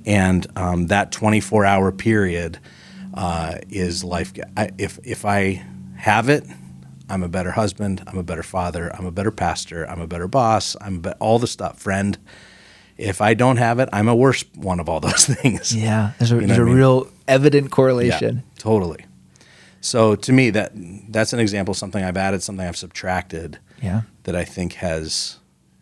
and 0.05 0.47
um, 0.57 0.89
that 0.89 1.11
24 1.13 1.65
hour 1.65 1.91
period 1.93 2.59
uh, 3.15 3.57
is 3.71 4.05
life. 4.05 4.33
I, 4.57 4.71
if 4.79 4.99
if 5.05 5.25
I 5.25 5.65
have 5.97 6.29
it, 6.29 6.45
I'm 7.09 7.23
a 7.23 7.29
better 7.29 7.53
husband. 7.53 8.03
I'm 8.07 8.19
a 8.19 8.23
better 8.23 8.43
father. 8.43 8.95
I'm 8.95 9.07
a 9.07 9.13
better 9.13 9.31
pastor. 9.31 9.85
I'm 9.89 10.01
a 10.01 10.07
better 10.07 10.29
boss. 10.29 10.77
I'm 10.81 11.01
be- 11.01 11.11
all 11.21 11.39
the 11.39 11.47
stuff, 11.47 11.79
friend. 11.81 12.19
If 12.97 13.21
I 13.21 13.35
don't 13.35 13.57
have 13.57 13.79
it, 13.81 13.89
I'm 13.93 14.09
a 14.09 14.15
worse 14.15 14.45
one 14.55 14.79
of 14.81 14.89
all 14.89 15.01
those 15.09 15.27
things. 15.27 15.75
Yeah. 15.75 16.13
There's 16.19 16.33
a, 16.33 16.37
You 16.37 16.41
know 16.43 16.47
there's 16.49 16.59
what 16.59 16.65
a 16.65 16.67
I 16.67 16.69
mean? 16.71 16.77
real 16.77 17.09
evident 17.27 17.71
correlation. 17.71 18.37
Yeah, 18.37 18.43
totally. 18.59 19.05
So 19.81 20.15
to 20.17 20.33
me, 20.33 20.51
that 20.51 20.73
that's 21.09 21.33
an 21.33 21.41
example 21.41 21.73
of 21.73 21.77
something 21.79 22.03
I've 22.03 22.17
added, 22.17 22.43
something 22.43 22.67
I've 22.67 22.77
subtracted 22.77 23.59
Yeah. 23.83 24.03
that 24.25 24.35
I 24.35 24.45
think 24.45 24.75
has, 24.75 25.39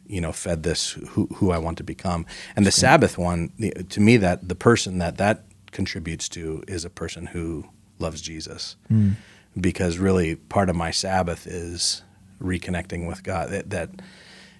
you 0.06 0.20
know, 0.20 0.32
fed 0.32 0.62
this 0.64 0.92
who, 1.10 1.26
who 1.36 1.50
I 1.52 1.58
want 1.58 1.78
to 1.78 1.84
become. 1.84 2.26
And 2.56 2.66
the 2.66 2.72
Sabbath 2.72 3.16
one, 3.18 3.52
the, 3.58 3.70
to 3.90 4.00
me, 4.00 4.16
that 4.16 4.48
the 4.48 4.54
person 4.56 4.98
that 4.98 5.18
that 5.18 5.44
contributes 5.72 6.28
to 6.30 6.62
is 6.68 6.84
a 6.84 6.90
person 6.90 7.26
who 7.26 7.66
loves 7.98 8.20
Jesus, 8.20 8.76
hmm. 8.88 9.12
because 9.60 9.98
really 9.98 10.36
part 10.36 10.68
of 10.70 10.76
my 10.76 10.90
Sabbath 10.90 11.46
is 11.46 12.02
reconnecting 12.40 13.06
with 13.06 13.22
God. 13.22 13.50
That, 13.50 13.70
that 13.70 13.90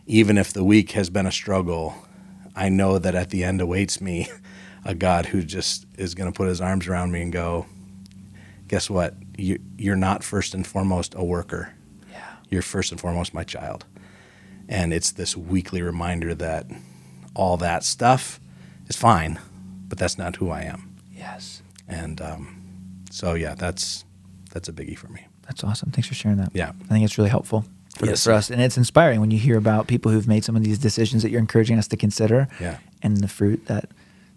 even 0.07 0.39
if 0.39 0.53
the 0.53 0.65
week 0.65 0.93
has 0.93 1.11
been 1.11 1.27
a 1.27 1.33
struggle, 1.33 1.95
I 2.57 2.69
know 2.69 2.99
that 2.99 3.15
at 3.15 3.31
the 3.31 3.45
end 3.45 3.61
awaits 3.61 4.01
me 4.01 4.29
a 4.85 4.95
God 4.95 5.27
who 5.27 5.43
just 5.43 5.87
is 5.97 6.15
going 6.15 6.31
to 6.33 6.37
put 6.37 6.49
his 6.49 6.61
arms 6.61 6.89
around 6.89 7.13
me 7.13 7.23
and 7.23 7.33
go, 7.33 7.67
guess 8.69 8.91
what? 8.91 9.15
You, 9.37 9.59
you're 9.79 9.97
not 9.97 10.25
first 10.25 10.55
and 10.55 10.67
foremost 10.67 11.15
a 11.17 11.25
worker 11.25 11.73
Yeah. 12.11 12.25
you're 12.51 12.63
first 12.63 12.91
and 12.93 13.01
foremost 13.01 13.33
my 13.35 13.45
child. 13.45 13.85
And 14.69 14.93
it's 14.93 15.11
this 15.11 15.37
weekly 15.37 15.83
reminder 15.83 16.35
that 16.37 16.67
all 17.35 17.57
that 17.59 17.85
stuff 17.85 18.41
is 18.89 18.97
fine, 18.97 19.39
but 19.89 19.99
that's 19.99 20.17
not 20.19 20.37
who 20.37 20.51
I 20.51 20.63
am. 20.63 20.92
Yes. 21.23 21.63
And 21.89 22.21
um, 22.21 23.05
so, 23.11 23.35
yeah, 23.35 23.55
that's 23.55 24.05
that's 24.53 24.69
a 24.69 24.73
biggie 24.73 24.97
for 24.99 25.09
me. 25.09 25.27
That's 25.47 25.65
awesome. 25.65 25.91
Thanks 25.91 26.09
for 26.09 26.15
sharing 26.15 26.39
that. 26.39 26.51
Yeah. 26.55 26.73
I 26.85 26.93
think 26.93 27.05
it's 27.05 27.19
really 27.19 27.31
helpful 27.31 27.65
for, 27.97 28.07
Yes, 28.07 28.25
for 28.25 28.33
us. 28.33 28.51
And 28.51 28.61
it's 28.61 28.77
inspiring 28.77 29.21
when 29.21 29.31
you 29.31 29.39
hear 29.39 29.57
about 29.57 29.87
people 29.87 30.11
who've 30.13 30.29
made 30.29 30.45
some 30.45 30.57
of 30.57 30.63
these 30.63 30.79
decisions 30.79 31.23
that 31.23 31.31
you're 31.31 31.41
encouraging 31.41 31.79
us 31.79 31.89
to 31.89 31.97
consider 31.97 32.49
Yeah. 32.61 32.79
and 33.03 33.17
the 33.19 33.29
fruit 33.29 33.67
that 33.67 33.89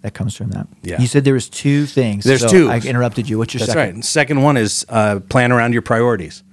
that 0.01 0.13
comes 0.13 0.35
from 0.35 0.51
that. 0.51 0.67
Yeah. 0.83 1.01
You 1.01 1.07
said 1.07 1.23
there 1.23 1.33
was 1.33 1.49
two 1.49 1.85
things. 1.87 2.23
There's 2.25 2.41
so 2.41 2.47
two. 2.47 2.69
I 2.69 2.77
interrupted 2.79 3.27
you. 3.27 3.37
What's 3.39 3.53
your 3.55 3.59
That's 3.59 3.71
second? 3.71 3.83
right. 3.85 3.93
And 3.95 4.05
second 4.05 4.41
one 4.43 4.55
is 4.57 4.85
uh, 4.89 5.19
plan 5.29 5.51
around 5.51 5.73
your 5.73 5.81
priorities. 5.81 6.43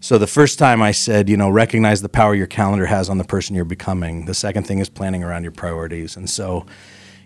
So 0.00 0.18
the 0.18 0.26
first 0.26 0.58
time 0.58 0.82
I 0.82 0.90
said, 0.92 1.28
you 1.30 1.36
know, 1.36 1.48
recognize 1.48 2.02
the 2.02 2.08
power 2.10 2.34
your 2.34 2.46
calendar 2.48 2.86
has 2.86 3.08
on 3.08 3.16
the 3.18 3.24
person 3.24 3.54
you're 3.56 3.64
becoming. 3.64 4.26
The 4.26 4.34
second 4.34 4.64
thing 4.66 4.78
is 4.80 4.88
planning 4.90 5.22
around 5.24 5.44
your 5.44 5.52
priorities. 5.52 6.16
And 6.16 6.28
so, 6.28 6.66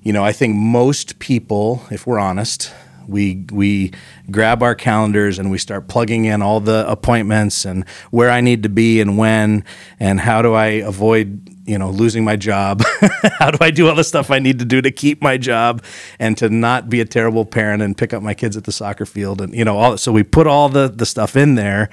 you 0.08 0.14
know, 0.14 0.24
I 0.24 0.32
think 0.32 0.56
most 0.56 1.18
people, 1.18 1.82
if 1.90 2.06
we're 2.06 2.18
honest, 2.18 2.72
we 3.06 3.44
we 3.52 3.92
grab 4.30 4.62
our 4.62 4.74
calendars 4.74 5.38
and 5.38 5.50
we 5.50 5.58
start 5.58 5.86
plugging 5.86 6.24
in 6.24 6.40
all 6.40 6.60
the 6.60 6.90
appointments 6.90 7.66
and 7.66 7.86
where 8.10 8.30
I 8.30 8.40
need 8.40 8.62
to 8.62 8.70
be 8.70 9.02
and 9.02 9.18
when 9.18 9.66
and 10.00 10.18
how 10.18 10.40
do 10.40 10.54
I 10.54 10.80
avoid 10.80 11.54
you 11.66 11.76
know 11.76 11.90
losing 11.90 12.24
my 12.24 12.36
job? 12.36 12.82
How 13.38 13.50
do 13.50 13.58
I 13.60 13.70
do 13.70 13.86
all 13.90 13.94
the 13.94 14.02
stuff 14.02 14.30
I 14.30 14.38
need 14.38 14.58
to 14.60 14.64
do 14.64 14.80
to 14.80 14.90
keep 14.90 15.20
my 15.20 15.36
job 15.36 15.84
and 16.18 16.38
to 16.38 16.48
not 16.48 16.88
be 16.88 17.02
a 17.02 17.04
terrible 17.04 17.44
parent 17.44 17.82
and 17.82 17.94
pick 17.94 18.14
up 18.14 18.22
my 18.22 18.32
kids 18.32 18.56
at 18.56 18.64
the 18.64 18.72
soccer 18.72 19.04
field 19.04 19.42
and 19.42 19.54
you 19.54 19.64
know 19.66 19.76
all 19.76 19.98
so 19.98 20.10
we 20.10 20.22
put 20.22 20.46
all 20.46 20.70
the 20.70 20.88
the 20.88 21.04
stuff 21.04 21.36
in 21.36 21.54
there. 21.54 21.90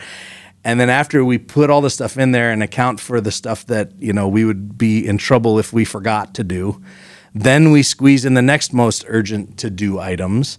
And 0.64 0.80
then 0.80 0.90
after 0.90 1.24
we 1.26 1.38
put 1.38 1.70
all 1.70 1.82
the 1.82 1.92
stuff 1.92 2.18
in 2.18 2.32
there 2.32 2.50
and 2.50 2.64
account 2.64 3.02
for 3.02 3.20
the 3.20 3.32
stuff 3.32 3.66
that 3.66 3.92
you 4.00 4.14
know 4.14 4.30
we 4.30 4.46
would 4.46 4.78
be 4.78 5.06
in 5.06 5.18
trouble 5.18 5.60
if 5.60 5.74
we 5.74 5.84
forgot 5.84 6.34
to 6.36 6.46
do 6.46 6.82
then 7.36 7.72
we 7.72 7.84
squeeze 7.84 8.24
in 8.24 8.34
the 8.34 8.42
next 8.42 8.74
most 8.74 9.04
urgent 9.08 9.58
to 9.58 9.70
do 9.70 10.00
items. 10.00 10.58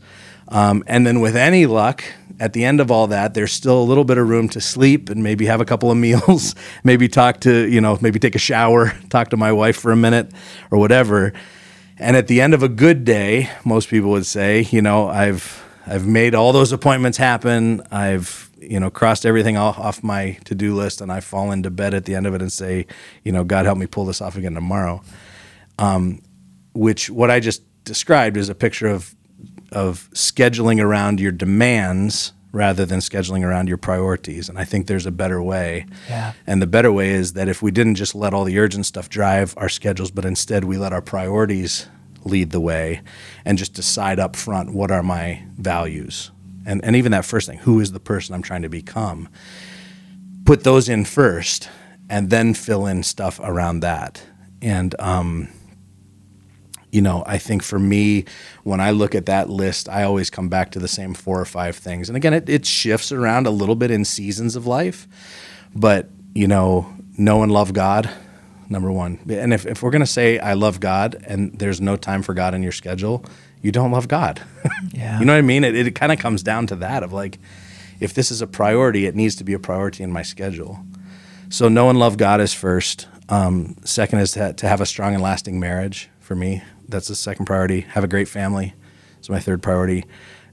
Um, 0.48 0.84
and 0.86 1.06
then 1.06 1.20
with 1.20 1.34
any 1.34 1.66
luck 1.66 2.04
at 2.38 2.52
the 2.52 2.64
end 2.64 2.80
of 2.80 2.90
all 2.90 3.06
that 3.08 3.34
there's 3.34 3.52
still 3.52 3.80
a 3.80 3.82
little 3.82 4.04
bit 4.04 4.18
of 4.18 4.28
room 4.28 4.48
to 4.50 4.60
sleep 4.60 5.08
and 5.08 5.22
maybe 5.22 5.46
have 5.46 5.60
a 5.60 5.64
couple 5.64 5.90
of 5.90 5.96
meals 6.06 6.54
maybe 6.84 7.08
talk 7.08 7.40
to 7.40 7.66
you 7.66 7.80
know 7.80 7.98
maybe 8.00 8.18
take 8.18 8.34
a 8.34 8.38
shower 8.38 8.92
talk 9.08 9.30
to 9.30 9.36
my 9.36 9.50
wife 9.50 9.76
for 9.76 9.90
a 9.90 9.96
minute 9.96 10.30
or 10.70 10.78
whatever. 10.78 11.32
And 11.98 12.14
at 12.14 12.28
the 12.28 12.42
end 12.42 12.52
of 12.52 12.62
a 12.62 12.68
good 12.68 13.04
day 13.04 13.50
most 13.64 13.88
people 13.88 14.10
would 14.10 14.26
say 14.26 14.68
you 14.70 14.82
know 14.82 15.08
i've 15.08 15.64
i've 15.86 16.06
made 16.06 16.34
all 16.34 16.52
those 16.52 16.72
appointments 16.72 17.18
happen. 17.18 17.82
I've 17.90 18.50
you 18.60 18.78
know 18.78 18.90
crossed 18.90 19.26
everything 19.26 19.56
off, 19.56 20.02
my 20.04 20.38
to-do 20.44 20.74
list 20.74 21.00
and 21.00 21.10
i 21.10 21.20
fall 21.20 21.52
into 21.52 21.70
bed 21.70 21.94
at 21.94 22.04
the 22.04 22.14
end 22.14 22.26
of 22.26 22.34
it 22.34 22.42
and 22.42 22.52
say 22.52 22.86
you 23.24 23.32
know 23.32 23.44
god 23.44 23.64
help 23.64 23.78
me 23.78 23.86
pull 23.86 24.04
this 24.04 24.20
off 24.20 24.36
again 24.36 24.54
tomorrow 24.54 25.02
which 26.76 27.10
what 27.10 27.30
I 27.30 27.40
just 27.40 27.62
described 27.84 28.36
is 28.36 28.48
a 28.48 28.54
picture 28.54 28.88
of 28.88 29.14
of 29.72 30.08
scheduling 30.12 30.82
around 30.82 31.20
your 31.20 31.32
demands 31.32 32.32
rather 32.52 32.86
than 32.86 33.00
scheduling 33.00 33.44
around 33.44 33.68
your 33.68 33.76
priorities. 33.76 34.48
And 34.48 34.58
I 34.58 34.64
think 34.64 34.86
there's 34.86 35.04
a 35.04 35.10
better 35.10 35.42
way. 35.42 35.84
Yeah. 36.08 36.32
And 36.46 36.62
the 36.62 36.66
better 36.66 36.90
way 36.90 37.10
is 37.10 37.34
that 37.34 37.48
if 37.48 37.60
we 37.60 37.70
didn't 37.70 37.96
just 37.96 38.14
let 38.14 38.32
all 38.32 38.44
the 38.44 38.58
urgent 38.58 38.86
stuff 38.86 39.10
drive 39.10 39.52
our 39.58 39.68
schedules, 39.68 40.10
but 40.10 40.24
instead 40.24 40.64
we 40.64 40.78
let 40.78 40.92
our 40.92 41.02
priorities 41.02 41.86
lead 42.24 42.50
the 42.50 42.60
way 42.60 43.02
and 43.44 43.58
just 43.58 43.74
decide 43.74 44.18
up 44.18 44.36
front 44.36 44.72
what 44.72 44.90
are 44.90 45.02
my 45.02 45.42
values. 45.58 46.30
And 46.64 46.84
and 46.84 46.96
even 46.96 47.12
that 47.12 47.24
first 47.24 47.46
thing, 47.46 47.58
who 47.58 47.78
is 47.80 47.92
the 47.92 48.00
person 48.00 48.34
I'm 48.34 48.42
trying 48.42 48.62
to 48.62 48.68
become? 48.68 49.28
Put 50.44 50.64
those 50.64 50.88
in 50.88 51.04
first 51.04 51.68
and 52.08 52.30
then 52.30 52.54
fill 52.54 52.86
in 52.86 53.02
stuff 53.02 53.38
around 53.42 53.80
that. 53.80 54.22
And 54.62 54.94
um 54.98 55.48
you 56.96 57.02
know, 57.02 57.22
I 57.26 57.36
think 57.36 57.62
for 57.62 57.78
me, 57.78 58.24
when 58.62 58.80
I 58.80 58.90
look 58.90 59.14
at 59.14 59.26
that 59.26 59.50
list, 59.50 59.86
I 59.86 60.04
always 60.04 60.30
come 60.30 60.48
back 60.48 60.70
to 60.70 60.78
the 60.78 60.88
same 60.88 61.12
four 61.12 61.38
or 61.38 61.44
five 61.44 61.76
things. 61.76 62.08
And 62.08 62.16
again, 62.16 62.32
it, 62.32 62.48
it 62.48 62.64
shifts 62.64 63.12
around 63.12 63.46
a 63.46 63.50
little 63.50 63.74
bit 63.74 63.90
in 63.90 64.06
seasons 64.06 64.56
of 64.56 64.66
life. 64.66 65.06
But, 65.74 66.08
you 66.34 66.48
know, 66.48 66.90
know 67.18 67.42
and 67.42 67.52
love 67.52 67.74
God, 67.74 68.08
number 68.70 68.90
one. 68.90 69.20
And 69.28 69.52
if, 69.52 69.66
if 69.66 69.82
we're 69.82 69.90
going 69.90 70.00
to 70.00 70.06
say, 70.06 70.38
I 70.38 70.54
love 70.54 70.80
God, 70.80 71.22
and 71.26 71.58
there's 71.58 71.82
no 71.82 71.96
time 71.96 72.22
for 72.22 72.32
God 72.32 72.54
in 72.54 72.62
your 72.62 72.72
schedule, 72.72 73.26
you 73.60 73.72
don't 73.72 73.90
love 73.90 74.08
God. 74.08 74.40
Yeah. 74.92 75.18
you 75.18 75.26
know 75.26 75.34
what 75.34 75.38
I 75.38 75.42
mean? 75.42 75.64
It, 75.64 75.74
it 75.74 75.94
kind 75.94 76.12
of 76.12 76.18
comes 76.18 76.42
down 76.42 76.66
to 76.68 76.76
that 76.76 77.02
of 77.02 77.12
like, 77.12 77.38
if 78.00 78.14
this 78.14 78.30
is 78.30 78.40
a 78.40 78.46
priority, 78.46 79.04
it 79.04 79.14
needs 79.14 79.36
to 79.36 79.44
be 79.44 79.52
a 79.52 79.58
priority 79.58 80.02
in 80.02 80.10
my 80.10 80.22
schedule. 80.22 80.78
So 81.50 81.68
know 81.68 81.90
and 81.90 81.98
love 81.98 82.16
God 82.16 82.40
is 82.40 82.54
first. 82.54 83.06
Um, 83.28 83.76
second 83.84 84.20
is 84.20 84.32
to, 84.32 84.54
to 84.54 84.68
have 84.68 84.80
a 84.80 84.86
strong 84.86 85.12
and 85.12 85.22
lasting 85.22 85.60
marriage 85.60 86.08
for 86.20 86.34
me. 86.34 86.62
That's 86.88 87.08
the 87.08 87.14
second 87.14 87.46
priority. 87.46 87.80
Have 87.80 88.04
a 88.04 88.08
great 88.08 88.28
family 88.28 88.74
is 89.20 89.28
my 89.28 89.40
third 89.40 89.62
priority. 89.62 90.04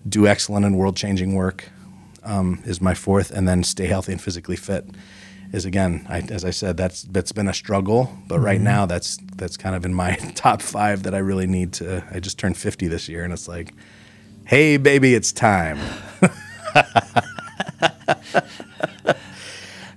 Do 0.07 0.27
excellent 0.27 0.65
and 0.65 0.77
world 0.77 0.97
changing 0.97 1.35
work 1.35 1.69
um, 2.23 2.61
is 2.65 2.81
my 2.81 2.93
fourth, 2.93 3.31
and 3.31 3.47
then 3.47 3.63
stay 3.63 3.85
healthy 3.85 4.13
and 4.13 4.21
physically 4.21 4.55
fit 4.55 4.85
is 5.51 5.65
again, 5.65 6.03
I, 6.09 6.19
as 6.31 6.43
I 6.43 6.49
said, 6.49 6.77
that's 6.77 7.03
that's 7.03 7.31
been 7.31 7.47
a 7.47 7.53
struggle. 7.53 8.11
But 8.27 8.39
right 8.39 8.59
now, 8.59 8.87
that's 8.87 9.17
that's 9.35 9.55
kind 9.55 9.75
of 9.75 9.85
in 9.85 9.93
my 9.93 10.15
top 10.35 10.61
five 10.61 11.03
that 11.03 11.13
I 11.13 11.19
really 11.19 11.45
need 11.47 11.73
to. 11.73 12.03
I 12.11 12.19
just 12.19 12.39
turned 12.39 12.57
fifty 12.57 12.87
this 12.87 13.07
year, 13.07 13.23
and 13.23 13.31
it's 13.31 13.47
like, 13.47 13.73
hey, 14.45 14.77
baby, 14.77 15.13
it's 15.13 15.31
time. 15.31 15.79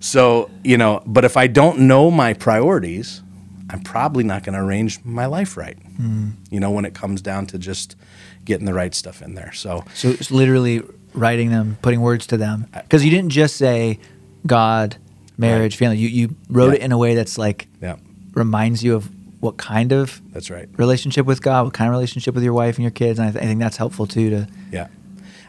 So, 0.06 0.50
you 0.62 0.78
know, 0.78 1.02
but 1.04 1.24
if 1.24 1.36
I 1.36 1.48
don't 1.48 1.80
know 1.80 2.12
my 2.12 2.32
priorities, 2.32 3.22
I'm 3.68 3.80
probably 3.80 4.22
not 4.22 4.44
going 4.44 4.54
to 4.54 4.60
arrange 4.60 5.04
my 5.04 5.26
life 5.26 5.56
right. 5.56 5.76
Mm-hmm. 6.00 6.30
You 6.50 6.60
know, 6.60 6.70
when 6.70 6.84
it 6.84 6.94
comes 6.94 7.20
down 7.22 7.46
to 7.46 7.58
just 7.58 7.96
getting 8.44 8.66
the 8.66 8.74
right 8.74 8.94
stuff 8.94 9.22
in 9.22 9.34
there. 9.34 9.52
So, 9.52 9.84
So 9.94 10.08
it's 10.10 10.30
literally 10.30 10.82
writing 11.14 11.50
them, 11.50 11.78
putting 11.82 12.00
words 12.00 12.26
to 12.28 12.36
them. 12.36 12.66
Because 12.72 13.04
you 13.04 13.10
didn't 13.10 13.30
just 13.30 13.56
say 13.56 13.98
God, 14.46 14.96
marriage, 15.38 15.76
family. 15.76 15.98
You 15.98 16.08
you 16.08 16.36
wrote 16.48 16.68
Yeah. 16.68 16.74
it 16.76 16.82
in 16.82 16.92
a 16.92 16.98
way 16.98 17.14
that's 17.14 17.38
like 17.38 17.66
yeah. 17.82 17.96
reminds 18.34 18.82
you 18.84 18.94
of 18.94 19.08
what 19.40 19.56
kind 19.58 19.92
of 19.92 20.20
That's 20.32 20.50
right. 20.50 20.68
relationship 20.76 21.26
with 21.26 21.42
God, 21.42 21.64
what 21.64 21.74
kind 21.74 21.88
of 21.88 21.92
relationship 21.92 22.34
with 22.34 22.42
your 22.44 22.54
wife 22.54 22.76
and 22.76 22.82
your 22.84 22.90
kids, 22.90 23.18
and 23.18 23.28
I, 23.28 23.32
th- 23.32 23.42
I 23.42 23.46
think 23.46 23.60
that's 23.60 23.76
helpful 23.76 24.06
too. 24.06 24.30
To 24.30 24.48
Yeah. 24.72 24.88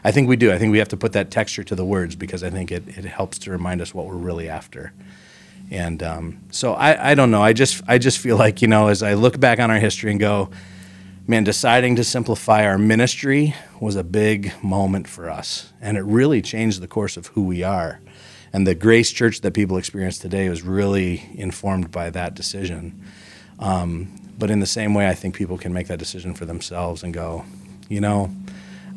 I 0.04 0.10
think 0.12 0.28
we 0.28 0.36
do. 0.36 0.52
I 0.52 0.58
think 0.58 0.72
we 0.72 0.78
have 0.78 0.88
to 0.88 0.96
put 0.96 1.12
that 1.12 1.30
texture 1.30 1.64
to 1.64 1.74
the 1.74 1.84
words 1.84 2.14
because 2.16 2.42
I 2.44 2.50
think 2.50 2.70
it, 2.70 2.86
it 2.88 3.04
helps 3.04 3.38
to 3.40 3.50
remind 3.50 3.80
us 3.80 3.92
what 3.94 4.06
we're 4.06 4.14
really 4.14 4.48
after. 4.48 4.92
And 5.70 6.02
um, 6.02 6.40
so 6.50 6.72
I, 6.72 7.10
I 7.10 7.14
don't 7.14 7.30
know. 7.30 7.42
I 7.42 7.52
just 7.52 7.82
I 7.86 7.98
just 7.98 8.18
feel 8.18 8.36
like, 8.36 8.62
you 8.62 8.68
know, 8.68 8.88
as 8.88 9.02
I 9.02 9.14
look 9.14 9.38
back 9.38 9.58
on 9.58 9.70
our 9.70 9.78
history 9.78 10.10
and 10.10 10.18
go, 10.18 10.50
man, 11.26 11.44
deciding 11.44 11.96
to 11.96 12.04
simplify 12.04 12.64
our 12.64 12.78
ministry 12.78 13.54
was 13.80 13.96
a 13.96 14.02
big 14.02 14.52
moment 14.62 15.06
for 15.06 15.28
us. 15.28 15.72
And 15.80 15.98
it 15.98 16.02
really 16.02 16.40
changed 16.40 16.80
the 16.80 16.88
course 16.88 17.16
of 17.18 17.26
who 17.28 17.44
we 17.44 17.62
are. 17.62 18.00
And 18.50 18.66
the 18.66 18.74
grace 18.74 19.12
church 19.12 19.42
that 19.42 19.52
people 19.52 19.76
experience 19.76 20.18
today 20.18 20.48
was 20.48 20.62
really 20.62 21.28
informed 21.34 21.90
by 21.90 22.08
that 22.10 22.34
decision. 22.34 23.02
Um, 23.58 24.18
but 24.38 24.50
in 24.50 24.60
the 24.60 24.66
same 24.66 24.94
way, 24.94 25.06
I 25.06 25.14
think 25.14 25.34
people 25.34 25.58
can 25.58 25.74
make 25.74 25.88
that 25.88 25.98
decision 25.98 26.32
for 26.32 26.46
themselves 26.46 27.02
and 27.02 27.12
go, 27.12 27.44
you 27.90 28.00
know, 28.00 28.30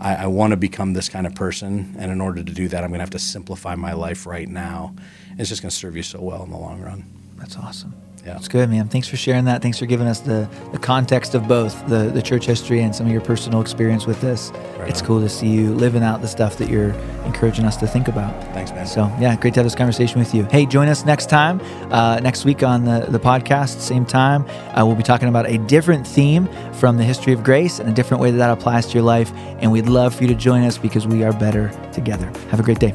I, 0.01 0.23
I 0.23 0.25
want 0.25 0.51
to 0.51 0.57
become 0.57 0.93
this 0.93 1.07
kind 1.07 1.27
of 1.27 1.35
person. 1.35 1.95
And 1.99 2.11
in 2.11 2.19
order 2.19 2.43
to 2.43 2.51
do 2.51 2.67
that, 2.69 2.83
I'm 2.83 2.89
going 2.89 2.99
to 2.99 3.03
have 3.03 3.11
to 3.11 3.19
simplify 3.19 3.75
my 3.75 3.93
life 3.93 4.25
right 4.25 4.49
now. 4.49 4.95
It's 5.37 5.47
just 5.47 5.61
going 5.61 5.69
to 5.69 5.75
serve 5.75 5.95
you 5.95 6.03
so 6.03 6.19
well 6.19 6.43
in 6.43 6.49
the 6.49 6.57
long 6.57 6.81
run. 6.81 7.05
that's 7.37 7.55
awesome. 7.55 7.93
Yeah. 8.25 8.33
That's 8.33 8.47
good, 8.47 8.69
man. 8.69 8.87
Thanks 8.87 9.07
for 9.07 9.17
sharing 9.17 9.45
that. 9.45 9.61
Thanks 9.61 9.79
for 9.79 9.87
giving 9.87 10.07
us 10.07 10.19
the, 10.19 10.47
the 10.71 10.77
context 10.77 11.33
of 11.33 11.47
both 11.47 11.87
the, 11.87 12.11
the 12.13 12.21
church 12.21 12.45
history 12.45 12.81
and 12.81 12.95
some 12.95 13.07
of 13.07 13.11
your 13.11 13.21
personal 13.21 13.61
experience 13.61 14.05
with 14.05 14.21
this. 14.21 14.51
Right 14.77 14.89
it's 14.89 15.01
on. 15.01 15.07
cool 15.07 15.21
to 15.21 15.29
see 15.29 15.47
you 15.47 15.73
living 15.73 16.03
out 16.03 16.21
the 16.21 16.27
stuff 16.27 16.57
that 16.57 16.69
you're 16.69 16.91
encouraging 17.25 17.65
us 17.65 17.77
to 17.77 17.87
think 17.87 18.07
about. 18.07 18.31
Thanks, 18.53 18.71
man. 18.71 18.85
So, 18.85 19.05
yeah, 19.19 19.35
great 19.35 19.55
to 19.55 19.59
have 19.59 19.65
this 19.65 19.75
conversation 19.75 20.19
with 20.19 20.35
you. 20.35 20.43
Hey, 20.45 20.65
join 20.67 20.87
us 20.87 21.03
next 21.03 21.29
time, 21.29 21.59
uh, 21.91 22.19
next 22.19 22.45
week 22.45 22.61
on 22.61 22.85
the, 22.85 23.07
the 23.09 23.19
podcast, 23.19 23.79
same 23.79 24.05
time. 24.05 24.45
Uh, 24.77 24.85
we'll 24.85 24.95
be 24.95 25.03
talking 25.03 25.27
about 25.27 25.47
a 25.47 25.57
different 25.57 26.05
theme 26.05 26.47
from 26.73 26.97
the 26.97 27.03
history 27.03 27.33
of 27.33 27.43
grace 27.43 27.79
and 27.79 27.89
a 27.89 27.93
different 27.93 28.21
way 28.21 28.29
that 28.31 28.37
that 28.37 28.51
applies 28.51 28.85
to 28.87 28.93
your 28.93 29.03
life. 29.03 29.31
And 29.59 29.71
we'd 29.71 29.87
love 29.87 30.15
for 30.15 30.23
you 30.23 30.29
to 30.29 30.35
join 30.35 30.63
us 30.63 30.77
because 30.77 31.07
we 31.07 31.23
are 31.23 31.33
better 31.33 31.69
together. 31.91 32.25
Have 32.49 32.59
a 32.59 32.63
great 32.63 32.79
day. 32.79 32.93